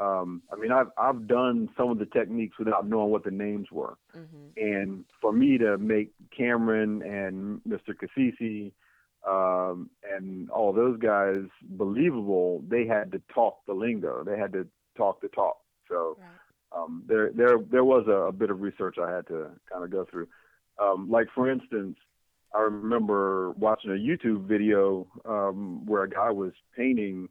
um, 0.00 0.42
I 0.52 0.56
mean, 0.56 0.70
I've 0.70 0.88
I've 0.96 1.26
done 1.26 1.68
some 1.76 1.90
of 1.90 1.98
the 1.98 2.06
techniques 2.06 2.58
without 2.58 2.86
knowing 2.86 3.10
what 3.10 3.24
the 3.24 3.30
names 3.30 3.66
were, 3.72 3.96
mm-hmm. 4.16 4.46
and 4.56 5.04
for 5.20 5.32
me 5.32 5.58
to 5.58 5.76
make 5.78 6.12
Cameron 6.36 7.02
and 7.02 7.60
Mr. 7.68 7.94
Cassisi 7.94 8.72
um, 9.26 9.90
and 10.08 10.50
all 10.50 10.72
those 10.72 10.98
guys 10.98 11.38
believable, 11.62 12.62
they 12.68 12.86
had 12.86 13.10
to 13.12 13.22
talk 13.34 13.58
the 13.66 13.74
lingo. 13.74 14.22
They 14.24 14.38
had 14.38 14.52
to 14.52 14.66
talk 14.96 15.20
the 15.20 15.28
talk. 15.28 15.56
So 15.88 16.16
right. 16.20 16.80
um, 16.80 17.02
there 17.06 17.30
there 17.32 17.58
there 17.70 17.84
was 17.84 18.06
a, 18.06 18.28
a, 18.28 18.32
bit 18.32 18.50
of 18.50 18.60
research 18.60 18.96
I 19.02 19.10
had 19.10 19.26
to 19.28 19.50
kind 19.70 19.84
of 19.84 19.90
go 19.90 20.06
through. 20.08 20.28
Um, 20.80 21.10
like 21.10 21.26
for 21.34 21.50
instance, 21.50 21.96
I 22.54 22.60
remember 22.60 23.50
watching 23.52 23.90
a 23.90 23.94
YouTube 23.94 24.46
video 24.46 25.06
um, 25.24 25.84
where 25.86 26.04
a 26.04 26.10
guy 26.10 26.30
was 26.30 26.52
painting 26.76 27.28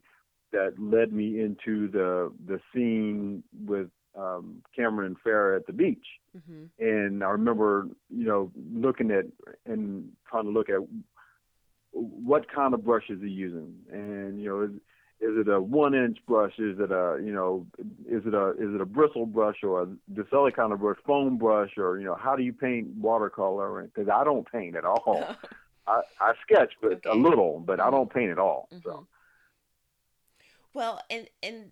that 0.52 0.74
led 0.78 1.12
me 1.12 1.40
into 1.40 1.88
the 1.88 2.32
the 2.46 2.60
scene 2.72 3.42
with 3.66 3.88
um, 4.18 4.62
Cameron 4.74 5.06
and 5.06 5.16
Farrah 5.22 5.56
at 5.56 5.66
the 5.66 5.72
beach. 5.72 6.04
Mm-hmm. 6.36 6.84
And 6.84 7.24
I 7.24 7.28
remember, 7.28 7.88
you 8.10 8.26
know, 8.26 8.50
looking 8.72 9.10
at 9.10 9.26
and 9.66 10.08
trying 10.28 10.44
to 10.44 10.50
look 10.50 10.68
at 10.68 10.80
what 11.92 12.50
kind 12.52 12.74
of 12.74 12.84
brush 12.84 13.04
is 13.08 13.20
he 13.22 13.28
using, 13.28 13.74
and 13.90 14.40
you 14.40 14.48
know, 14.48 14.62
is, 14.62 14.70
is 15.20 15.46
it 15.46 15.48
a 15.48 15.60
one 15.60 15.94
inch 15.94 16.18
brush? 16.26 16.52
Is 16.58 16.78
it 16.78 16.92
a 16.92 17.18
you 17.24 17.32
know, 17.32 17.66
is 18.08 18.22
it 18.26 18.34
a 18.34 18.50
is 18.50 18.74
it 18.74 18.80
a 18.80 18.86
bristle 18.86 19.26
brush 19.26 19.56
or 19.62 19.82
a 19.82 19.86
this 20.06 20.26
other 20.32 20.50
kind 20.50 20.72
of 20.72 20.80
brush, 20.80 20.98
foam 21.06 21.38
brush, 21.38 21.70
or 21.76 21.98
you 21.98 22.04
know, 22.04 22.14
how 22.14 22.36
do 22.36 22.42
you 22.42 22.52
paint 22.52 22.88
watercolor? 22.96 23.82
Because 23.82 24.08
I 24.08 24.22
don't 24.24 24.50
paint 24.50 24.76
at 24.76 24.84
all. 24.84 25.24
I, 25.86 26.02
I 26.20 26.34
sketch, 26.42 26.74
but 26.82 26.92
okay. 26.92 27.10
a 27.10 27.14
little, 27.14 27.60
but 27.60 27.80
I 27.80 27.90
don't 27.90 28.12
paint 28.12 28.30
at 28.30 28.38
all. 28.38 28.68
Mm-hmm. 28.72 28.88
So. 28.88 29.06
Well, 30.74 31.00
and 31.10 31.28
and 31.42 31.70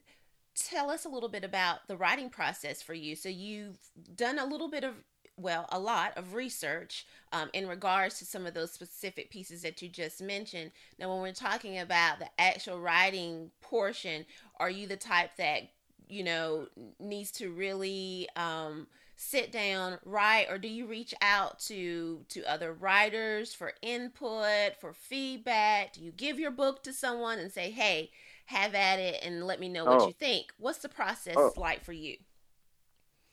tell 0.54 0.90
us 0.90 1.04
a 1.04 1.08
little 1.08 1.28
bit 1.28 1.44
about 1.44 1.86
the 1.86 1.96
writing 1.96 2.30
process 2.30 2.82
for 2.82 2.94
you. 2.94 3.14
So 3.14 3.28
you've 3.28 3.78
done 4.14 4.38
a 4.38 4.46
little 4.46 4.68
bit 4.68 4.84
of 4.84 4.94
well, 5.38 5.66
a 5.70 5.78
lot 5.78 6.16
of 6.16 6.32
research 6.32 7.06
um, 7.30 7.50
in 7.52 7.68
regards 7.68 8.18
to 8.18 8.24
some 8.24 8.46
of 8.46 8.54
those 8.54 8.72
specific 8.72 9.30
pieces 9.30 9.60
that 9.62 9.82
you 9.82 9.88
just 9.88 10.22
mentioned. 10.22 10.70
Now, 10.98 11.10
when 11.12 11.20
we're 11.20 11.32
talking 11.32 11.78
about 11.78 12.18
the 12.20 12.28
actual 12.38 12.80
writing 12.80 13.50
portion, 13.60 14.24
are 14.58 14.70
you 14.70 14.86
the 14.86 14.96
type 14.96 15.36
that 15.36 15.64
you 16.08 16.24
know 16.24 16.68
needs 16.98 17.30
to 17.32 17.50
really 17.50 18.28
um, 18.36 18.86
sit 19.16 19.52
down, 19.52 19.98
write, 20.06 20.46
or 20.50 20.56
do 20.58 20.68
you 20.68 20.86
reach 20.86 21.14
out 21.20 21.58
to 21.60 22.24
to 22.30 22.50
other 22.50 22.72
writers 22.72 23.52
for 23.52 23.72
input, 23.82 24.76
for 24.80 24.92
feedback? 24.94 25.92
Do 25.92 26.02
you 26.02 26.12
give 26.12 26.38
your 26.38 26.50
book 26.50 26.82
to 26.84 26.92
someone 26.94 27.38
and 27.38 27.52
say, 27.52 27.70
"Hey"? 27.70 28.10
Have 28.46 28.74
at 28.74 28.98
it 28.98 29.20
and 29.22 29.46
let 29.46 29.60
me 29.60 29.68
know 29.68 29.84
what 29.84 30.02
oh. 30.02 30.06
you 30.06 30.12
think. 30.12 30.46
What's 30.58 30.78
the 30.78 30.88
process 30.88 31.34
oh. 31.36 31.52
like 31.56 31.84
for 31.84 31.92
you? 31.92 32.16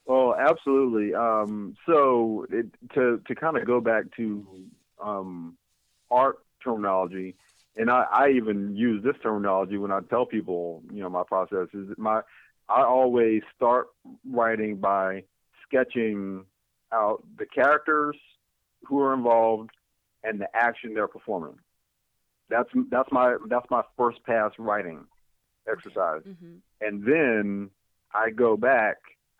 Well, 0.05 0.35
absolutely. 0.37 1.15
Um, 1.15 1.75
so 1.85 2.45
it, 2.51 2.67
to 2.93 3.21
to 3.25 3.35
kind 3.35 3.57
of 3.57 3.65
go 3.65 3.79
back 3.79 4.03
to 4.17 4.45
um, 5.01 5.57
art 6.11 6.39
terminology, 6.63 7.35
and 7.77 7.89
I, 7.89 8.05
I 8.11 8.29
even 8.31 8.75
use 8.75 9.03
this 9.03 9.15
terminology 9.23 9.77
when 9.77 9.91
I 9.91 9.99
tell 10.09 10.25
people, 10.25 10.83
you 10.91 11.01
know, 11.01 11.09
my 11.09 11.23
process 11.23 11.67
is 11.73 11.87
my 11.97 12.21
I 12.67 12.83
always 12.83 13.43
start 13.55 13.87
writing 14.29 14.77
by 14.77 15.23
sketching 15.65 16.45
out 16.91 17.23
the 17.37 17.45
characters 17.45 18.17
who 18.83 18.99
are 18.99 19.13
involved 19.13 19.71
and 20.23 20.39
the 20.39 20.47
action 20.53 20.93
they're 20.93 21.07
performing. 21.07 21.55
That's 22.49 22.69
that's 22.89 23.11
my 23.11 23.37
that's 23.49 23.69
my 23.69 23.83
first 23.97 24.23
pass 24.25 24.51
writing 24.57 25.05
exercise, 25.67 26.21
mm-hmm. 26.27 26.55
and 26.81 27.03
then 27.05 27.69
I 28.13 28.29
go 28.29 28.57
back 28.57 28.97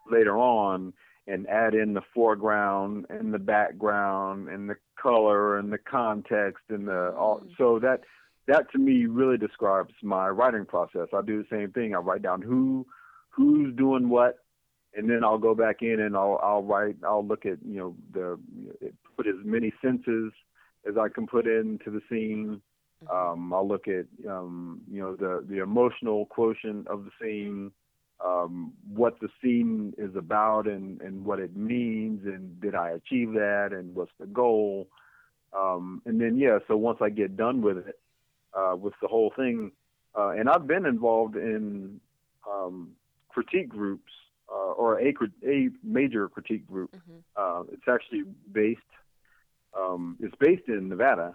later 0.10 0.38
on 0.38 0.93
and 1.27 1.48
add 1.48 1.74
in 1.74 1.93
the 1.93 2.01
foreground 2.13 3.05
and 3.10 3.33
the 3.33 3.39
background 3.39 4.50
and 4.50 4.69
the 4.69 4.75
color 5.01 5.57
and 5.57 5.72
the 5.72 5.77
context 5.77 6.63
and 6.69 6.88
the 6.88 7.13
all. 7.17 7.39
Mm-hmm. 7.39 7.50
So 7.57 7.79
that 7.79 8.01
that 8.48 8.72
to 8.72 8.77
me 8.77 9.05
really 9.05 9.38
describes 9.38 9.93
my 10.01 10.27
writing 10.29 10.65
process. 10.65 11.07
I 11.13 11.22
do 11.22 11.41
the 11.41 11.48
same 11.50 11.72
thing. 11.72 11.95
I 11.95 12.00
write 12.00 12.22
down 12.22 12.41
who 12.41 12.86
who's 13.29 13.75
doing 13.75 14.10
what, 14.10 14.39
and 14.95 15.10
then 15.10 15.24
I'll 15.24 15.38
go 15.38 15.55
back 15.55 15.77
in 15.81 16.00
and 16.01 16.15
I'll 16.15 16.39
I'll 16.43 16.63
write. 16.63 16.98
I'll 17.05 17.25
look 17.25 17.45
at 17.45 17.57
you 17.65 17.79
know 17.79 17.95
the 18.13 18.39
put 19.15 19.27
as 19.27 19.36
many 19.43 19.72
senses 19.81 20.31
as 20.88 20.98
I 20.98 21.07
can 21.10 21.27
put 21.27 21.48
into 21.48 21.89
the 21.89 22.01
scene. 22.10 22.62
Um, 23.12 23.53
I'll 23.53 23.67
look 23.67 23.88
at 23.88 24.05
um, 24.29 24.81
you 24.91 25.01
know 25.01 25.15
the 25.15 25.45
the 25.48 25.62
emotional 25.62 26.25
quotient 26.27 26.88
of 26.88 27.05
the 27.05 27.12
scene, 27.22 27.72
um, 28.24 28.74
what 28.93 29.19
the 29.19 29.29
scene 29.41 29.93
is 29.98 30.15
about, 30.15 30.67
and 30.67 31.01
and 31.01 31.25
what 31.25 31.39
it 31.39 31.55
means, 31.55 32.25
and 32.25 32.60
did 32.62 32.75
I 32.75 32.91
achieve 32.91 33.33
that, 33.33 33.69
and 33.72 33.95
what's 33.95 34.12
the 34.19 34.27
goal, 34.27 34.88
um, 35.57 36.01
and 36.05 36.19
then 36.19 36.38
yeah. 36.38 36.60
So 36.67 36.77
once 36.77 37.00
I 37.01 37.10
get 37.10 37.36
done 37.38 37.62
with 37.62 37.77
it, 37.79 38.00
uh, 38.53 38.75
with 38.75 38.93
the 39.01 39.07
whole 39.07 39.31
thing, 39.36 39.72
uh, 40.17 40.29
and 40.29 40.50
I've 40.50 40.67
been 40.67 40.86
involved 40.86 41.36
in 41.36 42.00
um, 42.50 42.89
critique 43.29 43.69
groups 43.69 44.12
uh, 44.50 44.72
or 44.74 45.00
a 45.00 45.13
a 45.45 45.69
major 45.83 46.29
critique 46.29 46.67
group. 46.67 46.95
Mm-hmm. 46.95 47.19
Uh, 47.36 47.63
it's 47.74 47.88
actually 47.88 48.24
based. 48.51 48.81
Um, 49.77 50.17
it's 50.19 50.36
based 50.39 50.67
in 50.67 50.89
Nevada, 50.89 51.33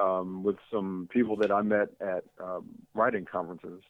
um, 0.00 0.42
with 0.42 0.56
some 0.72 1.08
people 1.12 1.36
that 1.36 1.50
I 1.50 1.62
met 1.62 1.88
at 2.00 2.24
um, 2.42 2.66
writing 2.94 3.24
conferences. 3.24 3.82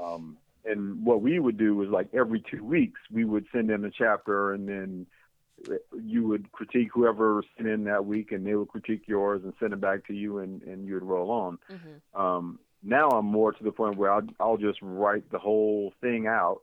Um, 0.00 0.38
and 0.64 1.04
what 1.04 1.20
we 1.20 1.38
would 1.38 1.58
do 1.58 1.74
was 1.74 1.88
like 1.88 2.08
every 2.14 2.42
two 2.50 2.64
weeks, 2.64 3.00
we 3.10 3.24
would 3.24 3.46
send 3.52 3.70
in 3.70 3.84
a 3.84 3.90
chapter 3.90 4.52
and 4.52 4.68
then 4.68 5.06
you 6.02 6.26
would 6.26 6.50
critique 6.52 6.88
whoever 6.92 7.42
sent 7.56 7.68
in 7.68 7.84
that 7.84 8.04
week 8.04 8.32
and 8.32 8.46
they 8.46 8.54
would 8.54 8.68
critique 8.68 9.02
yours 9.06 9.42
and 9.44 9.52
send 9.60 9.72
it 9.72 9.80
back 9.80 10.06
to 10.06 10.14
you 10.14 10.38
and, 10.38 10.62
and 10.62 10.86
you 10.86 10.94
would 10.94 11.02
roll 11.02 11.30
on. 11.30 11.58
Mm-hmm. 11.70 12.20
Um, 12.20 12.58
now 12.82 13.08
I'm 13.08 13.26
more 13.26 13.52
to 13.52 13.64
the 13.64 13.72
point 13.72 13.96
where 13.96 14.12
I'll, 14.12 14.26
I'll 14.40 14.56
just 14.56 14.78
write 14.82 15.30
the 15.30 15.38
whole 15.38 15.92
thing 16.00 16.26
out 16.26 16.62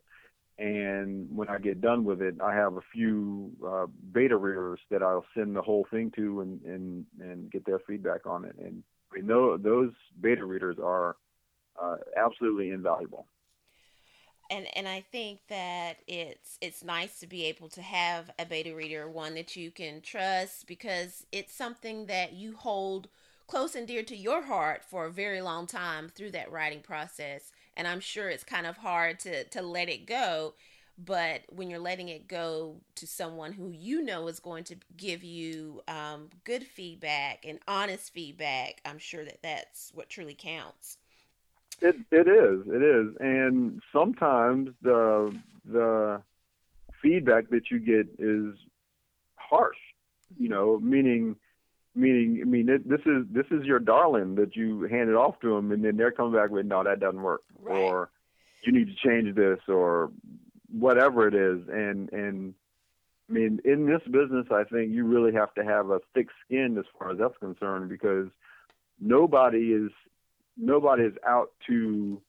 And 0.62 1.28
when 1.36 1.50
I 1.50 1.58
get 1.58 1.82
done 1.82 2.04
with 2.04 2.22
it, 2.22 2.36
I 2.40 2.54
have 2.54 2.76
a 2.76 2.82
few 2.94 3.52
uh, 3.68 3.88
beta 4.12 4.38
readers 4.38 4.80
that 4.92 5.02
I'll 5.02 5.26
send 5.36 5.56
the 5.56 5.62
whole 5.64 5.88
thing 5.90 6.12
to 6.18 6.42
and, 6.42 6.62
and, 6.62 7.06
and 7.20 7.52
get 7.52 7.66
their 7.66 7.80
feedback 7.80 8.28
on 8.28 8.46
it. 8.46 8.56
And 8.60 8.84
we 9.12 9.24
know 9.24 9.58
those 9.58 9.90
beta 10.22 10.46
readers 10.46 10.78
are 10.78 11.16
uh, 11.82 11.96
absolutely 12.16 12.70
invaluable. 12.70 13.26
And 14.52 14.68
and 14.76 14.88
I 14.88 15.04
think 15.12 15.40
that 15.48 15.98
it's 16.08 16.60
it's 16.62 16.84
nice 16.84 17.20
to 17.22 17.28
be 17.28 17.46
able 17.46 17.70
to 17.70 17.82
have 17.82 18.30
a 18.38 18.46
beta 18.46 18.76
reader, 18.76 19.10
one 19.10 19.34
that 19.36 19.56
you 19.56 19.72
can 19.72 20.02
trust, 20.02 20.68
because 20.68 21.26
it's 21.32 21.56
something 21.56 22.06
that 22.06 22.34
you 22.34 22.56
hold 22.56 23.08
close 23.48 23.74
and 23.74 23.88
dear 23.88 24.04
to 24.04 24.16
your 24.16 24.44
heart 24.44 24.84
for 24.84 25.06
a 25.06 25.12
very 25.12 25.42
long 25.42 25.66
time 25.66 26.10
through 26.10 26.32
that 26.32 26.52
writing 26.52 26.82
process. 26.82 27.52
And 27.82 27.88
I'm 27.88 28.00
sure 28.00 28.30
it's 28.30 28.44
kind 28.44 28.68
of 28.68 28.78
hard 28.78 29.20
to 29.22 29.44
to 29.46 29.64
let 29.64 29.90
it 29.90 30.06
go 30.06 30.54
but 31.04 31.42
when 31.50 31.68
you're 31.68 31.80
letting 31.80 32.10
it 32.10 32.28
go 32.28 32.76
to 32.94 33.08
someone 33.08 33.54
who 33.54 33.72
you 33.72 34.04
know 34.04 34.28
is 34.28 34.40
going 34.40 34.64
to 34.66 34.76
give 34.98 35.24
you 35.24 35.82
um, 35.88 36.30
good 36.44 36.64
feedback 36.64 37.44
and 37.44 37.58
honest 37.68 38.14
feedback 38.14 38.80
i'm 38.86 39.00
sure 39.00 39.26
that 39.26 39.42
that's 39.42 39.92
what 39.96 40.10
truly 40.10 40.36
counts. 40.38 41.00
It 41.82 41.96
it 42.12 42.28
is 42.28 42.68
it 42.68 42.84
is. 42.84 43.16
And 43.20 43.82
sometimes 43.92 44.70
the 44.84 45.36
the 45.66 46.22
feedback 47.02 47.50
that 47.50 47.72
you 47.72 47.80
get 47.80 48.08
is 48.20 48.54
harsh 49.38 49.80
you 50.38 50.50
know 50.50 50.80
meaning 50.80 51.36
meaning 51.96 52.40
i 52.42 52.46
mean 52.46 52.70
it, 52.70 52.88
this 52.88 53.02
is 53.06 53.26
this 53.32 53.46
is 53.52 53.66
your 53.66 53.80
darling 53.80 54.36
that 54.36 54.56
you 54.56 54.84
handed 54.84 55.16
off 55.16 55.40
to 55.40 55.56
them 55.56 55.72
and 55.72 55.84
then 55.84 55.98
they're 55.98 56.12
coming 56.12 56.34
back 56.34 56.50
with 56.50 56.66
no 56.66 56.84
that 56.84 57.00
doesn't 57.00 57.22
work 57.22 57.44
right. 57.62 57.76
or 57.76 58.10
you 58.64 58.72
need 58.72 58.88
to 58.88 58.96
change 58.96 59.36
this 59.36 59.60
or 59.68 60.12
whatever 60.72 61.28
it 61.28 61.36
is 61.36 61.68
and 61.68 62.12
and 62.14 62.54
I 63.30 63.34
mean 63.34 63.60
in 63.66 63.86
this 63.86 64.02
business 64.10 64.48
I 64.52 64.64
think 64.64 64.92
you 64.92 65.06
really 65.06 65.34
have 65.34 65.54
to 65.56 65.64
have 65.64 65.90
a 65.90 66.00
thick 66.14 66.28
skin 66.46 66.78
as 66.78 66.86
far 66.98 67.12
as 67.12 67.18
that's 67.18 67.38
concerned 67.38 67.90
because 67.90 68.28
nobody 69.00 69.74
is 69.74 69.92
nobody 70.58 71.04
is 71.04 71.14
out 71.28 71.52
to 71.68 72.22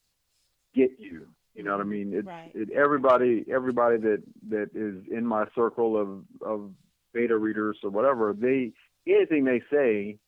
get 0.75 0.91
you 0.99 1.29
you 1.55 1.63
know 1.63 1.73
what 1.73 1.81
I 1.81 1.85
mean 1.85 2.13
it's 2.15 2.27
right. 2.27 2.51
it, 2.55 2.71
everybody 2.71 3.45
everybody 3.53 3.99
that 3.99 4.23
that 4.49 4.71
is 4.75 5.05
in 5.11 5.25
my 5.25 5.45
circle 5.55 5.97
of 5.97 6.25
of 6.45 6.71
beta 7.13 7.37
readers 7.37 7.79
or 7.85 7.91
whatever 7.91 8.33
they 8.33 8.73
anything 9.07 9.45
they 9.45 9.61
say 9.71 10.19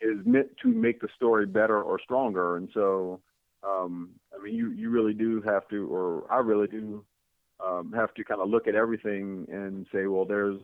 is 0.00 0.18
meant 0.24 0.48
to 0.62 0.68
make 0.68 1.00
the 1.00 1.08
story 1.16 1.46
better 1.46 1.80
or 1.82 2.00
stronger 2.00 2.56
and 2.56 2.68
so 2.74 3.20
um 3.62 4.10
I 4.34 4.42
mean 4.42 4.54
you 4.54 4.70
you 4.72 4.90
really 4.90 5.14
do 5.14 5.40
have 5.42 5.68
to 5.68 5.86
or 5.86 6.30
I 6.30 6.38
really 6.38 6.66
do 6.66 7.04
um, 7.64 7.92
have 7.94 8.12
to 8.14 8.24
kind 8.24 8.40
of 8.40 8.48
look 8.48 8.66
at 8.66 8.74
everything 8.74 9.46
and 9.50 9.86
say, 9.92 10.06
well, 10.06 10.24
there's 10.24 10.60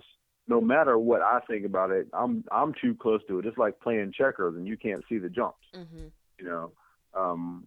no 0.46 0.60
matter 0.60 0.98
what 0.98 1.22
I 1.22 1.40
think 1.46 1.66
about 1.66 1.90
it, 1.90 2.08
I'm 2.12 2.44
I'm 2.50 2.72
too 2.80 2.94
close 2.94 3.20
to 3.28 3.38
it. 3.38 3.46
It's 3.46 3.58
like 3.58 3.80
playing 3.80 4.12
checkers 4.16 4.56
and 4.56 4.66
you 4.66 4.76
can't 4.76 5.04
see 5.08 5.18
the 5.18 5.28
jumps. 5.28 5.66
Mm-hmm. 5.74 6.06
You 6.38 6.44
know, 6.44 6.72
um, 7.14 7.66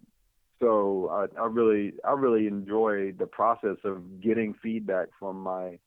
so 0.60 1.08
I, 1.10 1.40
I 1.40 1.46
really 1.46 1.94
I 2.04 2.12
really 2.12 2.46
enjoy 2.46 3.12
the 3.12 3.26
process 3.26 3.76
of 3.84 4.20
getting 4.20 4.54
feedback 4.62 5.08
from 5.18 5.40
my 5.40 5.78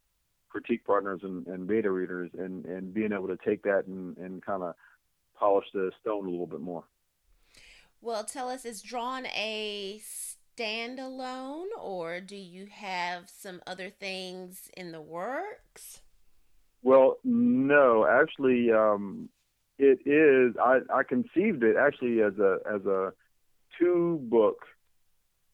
critique 0.56 0.86
partners 0.86 1.20
and, 1.24 1.46
and 1.48 1.68
beta 1.68 1.92
readers 1.92 2.32
and, 2.40 2.64
and 2.64 2.94
being 2.94 3.12
able 3.12 3.28
to 3.28 3.38
take 3.46 3.62
that 3.64 3.84
and, 3.88 4.16
and 4.16 4.42
kind 4.42 4.64
of 4.64 4.74
polish 5.38 5.66
the 5.74 5.92
stone 6.00 6.26
a 6.26 6.30
little 6.30 6.48
bit 6.48 6.62
more. 6.62 6.86
Well, 8.02 8.24
tell 8.24 8.48
us, 8.48 8.64
is 8.64 8.82
Drawn 8.82 9.26
a 9.26 10.00
standalone 10.58 11.66
or 11.78 12.22
do 12.22 12.38
you 12.38 12.68
have 12.72 13.30
some 13.30 13.62
other 13.68 13.90
things 13.90 14.70
in 14.78 14.94
the 14.94 15.02
works? 15.02 16.00
Well, 16.84 17.18
no, 17.26 18.08
actually, 18.10 18.72
um, 18.72 19.28
it 19.78 20.00
is. 20.06 20.56
I, 20.58 20.80
I 20.94 21.04
conceived 21.04 21.64
it 21.64 21.76
actually 21.76 22.22
as 22.22 22.40
a 22.40 22.60
as 22.74 22.86
a 22.86 23.12
two 23.78 24.20
book 24.30 24.60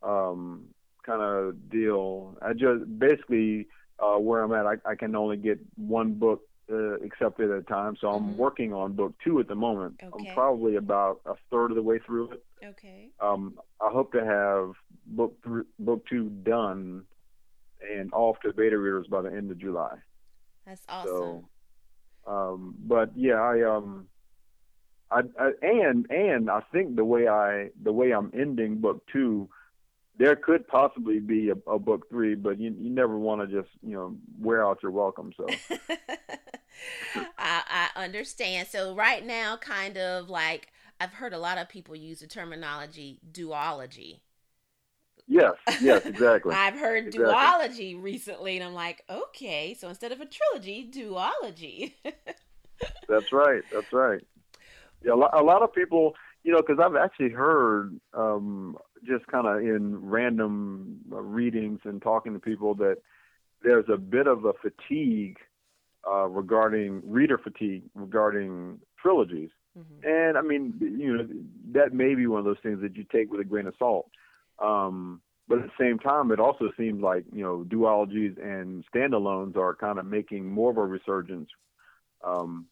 um, 0.03 0.65
kind 1.03 1.23
of 1.23 1.71
deal. 1.71 2.37
I 2.39 2.53
just 2.53 2.99
basically 2.99 3.67
uh, 4.01 4.17
where 4.17 4.43
I'm 4.43 4.51
at, 4.53 4.65
I, 4.65 4.91
I 4.91 4.95
can 4.95 5.15
only 5.15 5.37
get 5.37 5.59
one 5.75 6.13
book 6.15 6.41
uh, 6.71 6.95
accepted 7.01 7.51
at 7.51 7.57
a 7.57 7.63
time. 7.63 7.95
So 7.99 8.07
I'm 8.09 8.33
Mhm. 8.33 8.35
working 8.37 8.73
on 8.73 8.93
book 8.93 9.13
two 9.23 9.39
at 9.39 9.47
the 9.47 9.55
moment. 9.55 9.99
Okay. 10.01 10.29
I'm 10.29 10.33
probably 10.33 10.75
about 10.77 11.21
a 11.25 11.35
third 11.49 11.71
of 11.71 11.75
the 11.75 11.83
way 11.83 11.99
through 11.99 12.31
it. 12.31 12.43
Okay. 12.63 13.09
Um, 13.19 13.59
I 13.81 13.89
hope 13.91 14.11
to 14.13 14.23
have 14.25 14.73
book 15.05 15.35
th- 15.43 15.65
book 15.79 16.05
two 16.07 16.29
done 16.29 17.05
and 17.81 18.11
off 18.13 18.39
to 18.41 18.53
beta 18.53 18.77
readers 18.77 19.07
by 19.07 19.21
the 19.21 19.29
end 19.31 19.51
of 19.51 19.57
July. 19.57 19.97
That's 20.65 20.85
awesome. 20.87 21.11
So, 21.11 21.49
um, 22.27 22.75
but 22.79 23.15
yeah, 23.15 23.39
I 23.41 23.61
um, 23.63 24.07
I, 25.09 25.21
I 25.39 25.51
and 25.61 26.09
and 26.09 26.49
I 26.49 26.61
think 26.71 26.95
the 26.95 27.03
way 27.05 27.27
I 27.27 27.69
the 27.83 27.91
way 27.91 28.11
I'm 28.11 28.31
ending 28.33 28.79
book 28.79 29.03
two, 29.11 29.49
there 30.21 30.35
could 30.37 30.67
possibly 30.67 31.19
be 31.19 31.49
a, 31.51 31.71
a 31.71 31.79
book 31.79 32.09
three, 32.09 32.35
but 32.35 32.59
you 32.59 32.75
you 32.79 32.91
never 32.91 33.17
want 33.17 33.41
to 33.41 33.47
just 33.47 33.69
you 33.83 33.93
know 33.95 34.17
wear 34.39 34.65
out 34.67 34.79
your 34.83 34.91
welcome. 34.91 35.33
So 35.37 35.61
I, 37.37 37.89
I 37.95 38.03
understand. 38.03 38.67
So 38.67 38.95
right 38.95 39.25
now, 39.25 39.57
kind 39.57 39.97
of 39.97 40.29
like 40.29 40.69
I've 40.99 41.13
heard 41.13 41.33
a 41.33 41.39
lot 41.39 41.57
of 41.57 41.69
people 41.69 41.95
use 41.95 42.19
the 42.19 42.27
terminology 42.27 43.19
duology. 43.31 44.19
yes, 45.27 45.53
yes, 45.79 46.01
exactly. 46.07 46.55
I've 46.65 46.75
heard 46.75 47.11
Exactly. 47.11 47.53
duology 47.61 48.01
recently, 48.01 48.57
and 48.57 48.65
I'm 48.65 48.73
like, 48.73 49.03
okay, 49.09 49.73
so 49.73 49.89
instead 49.89 50.11
of 50.11 50.21
a 50.21 50.25
trilogy, 50.25 50.89
duology. 50.91 51.93
That's 53.07 53.31
right. 53.31 53.63
That's 53.71 53.91
right. 53.91 54.21
Yeah, 55.03 55.13
a 55.13 55.15
lot, 55.15 55.39
a 55.39 55.43
lot 55.43 55.63
of 55.63 55.73
people, 55.73 56.13
you 56.43 56.53
know, 56.53 56.61
because 56.65 56.79
I've 56.83 56.95
actually 56.95 57.31
heard 57.31 57.99
um, 58.13 58.77
just 59.05 59.25
kind 59.27 59.47
of 59.47 59.57
in 59.59 60.09
random 60.09 60.99
uh, 61.11 61.21
readings 61.21 61.79
and 61.83 62.01
talking 62.01 62.33
to 62.33 62.39
people 62.39 62.75
that 62.75 62.97
there's 63.63 63.85
a 63.91 63.97
bit 63.97 64.27
of 64.27 64.45
a 64.45 64.53
fatigue 64.53 65.37
uh, 66.09 66.27
regarding 66.27 67.01
reader 67.05 67.37
fatigue 67.37 67.83
regarding 67.93 68.79
trilogies. 69.01 69.49
Mhm. 69.77 70.05
And 70.05 70.37
I 70.37 70.41
mean, 70.41 70.73
you 70.79 71.17
know, 71.17 71.27
that 71.73 71.93
may 71.93 72.15
be 72.15 72.27
one 72.27 72.39
of 72.39 72.45
those 72.45 72.59
things 72.63 72.81
that 72.81 72.95
you 72.95 73.05
take 73.11 73.31
with 73.31 73.41
a 73.41 73.45
grain 73.45 73.67
of 73.67 73.75
salt. 73.77 74.09
Um, 74.59 75.21
but 75.47 75.59
at 75.59 75.65
the 75.65 75.83
same 75.83 75.99
time, 75.99 76.31
it 76.31 76.39
also 76.39 76.71
seems 76.77 77.01
like 77.01 77.25
you 77.33 77.43
know 77.43 77.65
duologies 77.67 78.37
and 78.41 78.85
standalones 78.93 79.57
are 79.57 79.75
kind 79.75 79.99
of 79.99 80.05
making 80.05 80.49
more 80.49 80.71
of 80.71 80.77
a 80.77 80.85
resurgence. 80.85 81.49
Um, 82.23 82.67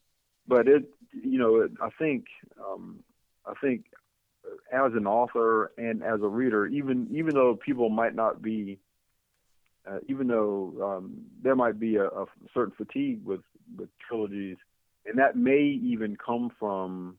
but 0.48 0.68
it, 0.68 0.84
you 1.14 1.38
know, 1.38 1.62
it, 1.62 1.72
I 1.82 1.90
think, 1.98 2.26
um, 2.60 3.04
I 3.46 3.54
think, 3.62 3.86
as 4.72 4.94
an 4.94 5.08
author 5.08 5.72
and 5.78 6.04
as 6.04 6.22
a 6.22 6.28
reader, 6.28 6.68
even 6.68 7.08
even 7.12 7.34
though 7.34 7.56
people 7.56 7.90
might 7.90 8.16
not 8.16 8.42
be, 8.42 8.80
uh, 9.90 10.00
even 10.08 10.28
though 10.28 10.74
um, 10.98 11.14
there 11.42 11.56
might 11.56 11.80
be 11.80 11.96
a, 11.96 12.06
a 12.08 12.26
certain 12.54 12.74
fatigue 12.78 13.24
with 13.26 13.42
with 13.78 13.90
trilogies, 14.08 14.58
and 15.06 15.18
that 15.18 15.36
may 15.36 15.62
even 15.62 16.16
come 16.16 16.52
from 16.60 17.18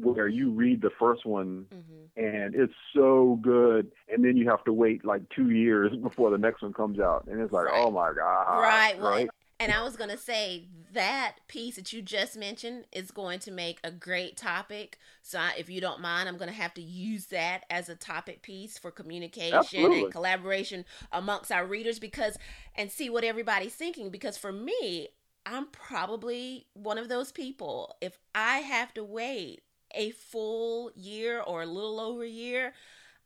where 0.00 0.28
you 0.28 0.50
read 0.50 0.80
the 0.82 0.90
first 0.98 1.24
one 1.26 1.66
Mhm. 1.72 2.08
and 2.16 2.54
it's 2.54 2.72
so 2.94 3.38
good 3.42 3.90
and 4.12 4.24
then 4.24 4.36
you 4.36 4.48
have 4.48 4.62
to 4.64 4.72
wait 4.72 5.04
like 5.04 5.22
two 5.30 5.50
years 5.50 5.90
before 6.02 6.30
the 6.30 6.38
next 6.38 6.62
one 6.62 6.72
comes 6.72 7.00
out 7.00 7.26
and 7.26 7.40
it's 7.40 7.52
like 7.52 7.64
Right. 7.66 7.82
oh 7.84 7.90
my 7.90 8.12
god 8.12 8.60
right. 8.60 9.00
Right 9.00 9.30
And 9.60 9.70
I 9.70 9.82
was 9.82 9.94
going 9.94 10.08
to 10.08 10.16
say 10.16 10.68
that 10.94 11.36
piece 11.46 11.76
that 11.76 11.92
you 11.92 12.00
just 12.00 12.34
mentioned 12.34 12.86
is 12.92 13.10
going 13.10 13.40
to 13.40 13.50
make 13.50 13.78
a 13.84 13.90
great 13.90 14.38
topic. 14.38 14.98
So, 15.22 15.38
I, 15.38 15.52
if 15.58 15.68
you 15.68 15.82
don't 15.82 16.00
mind, 16.00 16.30
I'm 16.30 16.38
going 16.38 16.48
to 16.48 16.54
have 16.54 16.72
to 16.74 16.82
use 16.82 17.26
that 17.26 17.64
as 17.68 17.90
a 17.90 17.94
topic 17.94 18.40
piece 18.40 18.78
for 18.78 18.90
communication 18.90 19.58
Absolutely. 19.58 20.04
and 20.04 20.12
collaboration 20.12 20.86
amongst 21.12 21.52
our 21.52 21.66
readers 21.66 21.98
because, 21.98 22.38
and 22.74 22.90
see 22.90 23.10
what 23.10 23.22
everybody's 23.22 23.74
thinking. 23.74 24.08
Because 24.08 24.38
for 24.38 24.50
me, 24.50 25.08
I'm 25.44 25.66
probably 25.66 26.66
one 26.72 26.96
of 26.96 27.10
those 27.10 27.30
people. 27.30 27.96
If 28.00 28.18
I 28.34 28.58
have 28.58 28.94
to 28.94 29.04
wait 29.04 29.60
a 29.94 30.10
full 30.12 30.90
year 30.94 31.40
or 31.40 31.62
a 31.62 31.66
little 31.66 32.00
over 32.00 32.22
a 32.22 32.28
year, 32.28 32.72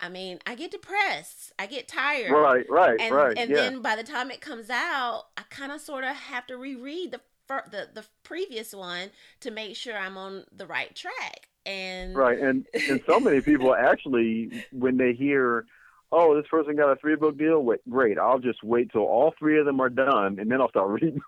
I 0.00 0.08
mean, 0.08 0.38
I 0.46 0.54
get 0.54 0.70
depressed. 0.70 1.52
I 1.58 1.66
get 1.66 1.88
tired 1.88 2.32
right 2.32 2.66
right 2.68 3.00
and 3.00 3.14
right 3.14 3.38
and 3.38 3.50
yeah 3.50 3.56
then 3.56 3.82
by 3.82 3.96
the 3.96 4.02
time 4.02 4.30
it 4.30 4.40
comes 4.40 4.70
out, 4.70 5.26
I 5.36 5.42
kind 5.50 5.72
of 5.72 5.80
sort 5.80 6.04
of 6.04 6.14
have 6.14 6.46
to 6.48 6.56
reread 6.56 7.12
the, 7.12 7.20
the 7.48 7.88
the 7.94 8.04
previous 8.22 8.74
one 8.74 9.10
to 9.40 9.50
make 9.50 9.76
sure 9.76 9.96
I'm 9.96 10.16
on 10.16 10.44
the 10.54 10.66
right 10.66 10.94
track. 10.94 11.48
And 11.66 12.14
right 12.14 12.38
and 12.38 12.66
and 12.88 13.00
so 13.06 13.18
many 13.18 13.40
people 13.40 13.74
actually 13.78 14.64
when 14.70 14.98
they 14.98 15.14
hear 15.14 15.64
oh 16.12 16.36
this 16.36 16.46
person 16.50 16.76
got 16.76 16.92
a 16.92 16.96
three 16.96 17.16
book 17.16 17.38
deal 17.38 17.60
wait, 17.64 17.80
great 17.88 18.18
i'll 18.18 18.38
just 18.38 18.62
wait 18.62 18.92
till 18.92 19.00
all 19.00 19.32
three 19.38 19.58
of 19.58 19.64
them 19.64 19.80
are 19.80 19.88
done 19.88 20.38
and 20.38 20.50
then 20.50 20.60
i'll 20.60 20.68
start 20.68 20.90
reading 21.02 21.18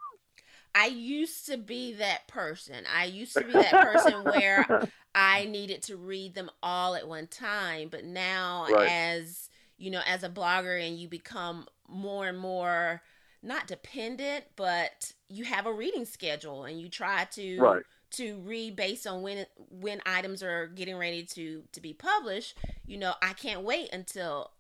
I 0.77 0.87
used 0.89 1.47
to 1.47 1.57
be 1.57 1.95
that 1.95 2.29
person. 2.29 2.85
I 2.93 3.07
used 3.07 3.39
to 3.39 3.45
be 3.45 3.59
that 3.59 3.81
person 3.81 4.27
where 4.27 4.69
I 5.15 5.47
needed 5.47 5.83
to 5.85 5.97
read 5.97 6.35
them 6.35 6.51
all 6.62 6.95
at 6.95 7.09
one 7.09 7.29
time, 7.29 7.89
but 7.91 8.05
now 8.05 8.69
Right. 8.69 8.93
as 9.01 9.49
you 9.79 9.91
know, 9.91 10.03
as 10.07 10.23
a 10.23 10.29
blogger 10.31 10.81
and 10.87 10.99
you 10.99 11.09
become 11.09 11.67
more 11.89 12.27
and 12.29 12.39
more 12.39 13.03
not 13.43 13.67
dependent, 13.69 14.45
but 14.57 15.12
you 15.29 15.45
have 15.45 15.67
a 15.67 15.73
reading 15.73 16.05
schedule 16.05 16.65
and 16.65 16.81
you 16.81 16.89
try 16.89 17.25
to 17.33 17.61
Right. 17.62 17.85
to 18.12 18.39
read 18.41 18.77
based 18.77 19.07
on 19.07 19.23
when 19.23 19.47
when 19.71 20.01
items 20.07 20.43
are 20.43 20.69
getting 20.69 20.97
ready 20.97 21.25
to 21.25 21.65
to 21.73 21.81
be 21.81 21.95
published. 21.95 22.57
You 22.87 22.99
know, 22.99 23.15
I 23.23 23.33
can't 23.33 23.62
wait 23.62 23.91
until 23.93 24.53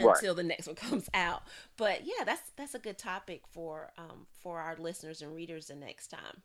uh, 0.00 0.04
Right. 0.06 0.16
until 0.16 0.34
the 0.34 0.42
next 0.42 0.66
one 0.66 0.76
comes 0.88 1.08
out. 1.14 1.42
But 1.76 2.00
yeah, 2.04 2.24
that's 2.24 2.50
that's 2.56 2.74
a 2.74 2.78
good 2.78 2.98
topic 2.98 3.42
for 3.50 3.92
um 3.98 4.26
for 4.42 4.60
our 4.60 4.76
listeners 4.76 5.22
and 5.22 5.34
readers 5.34 5.66
the 5.66 5.74
next 5.74 6.08
time. 6.08 6.42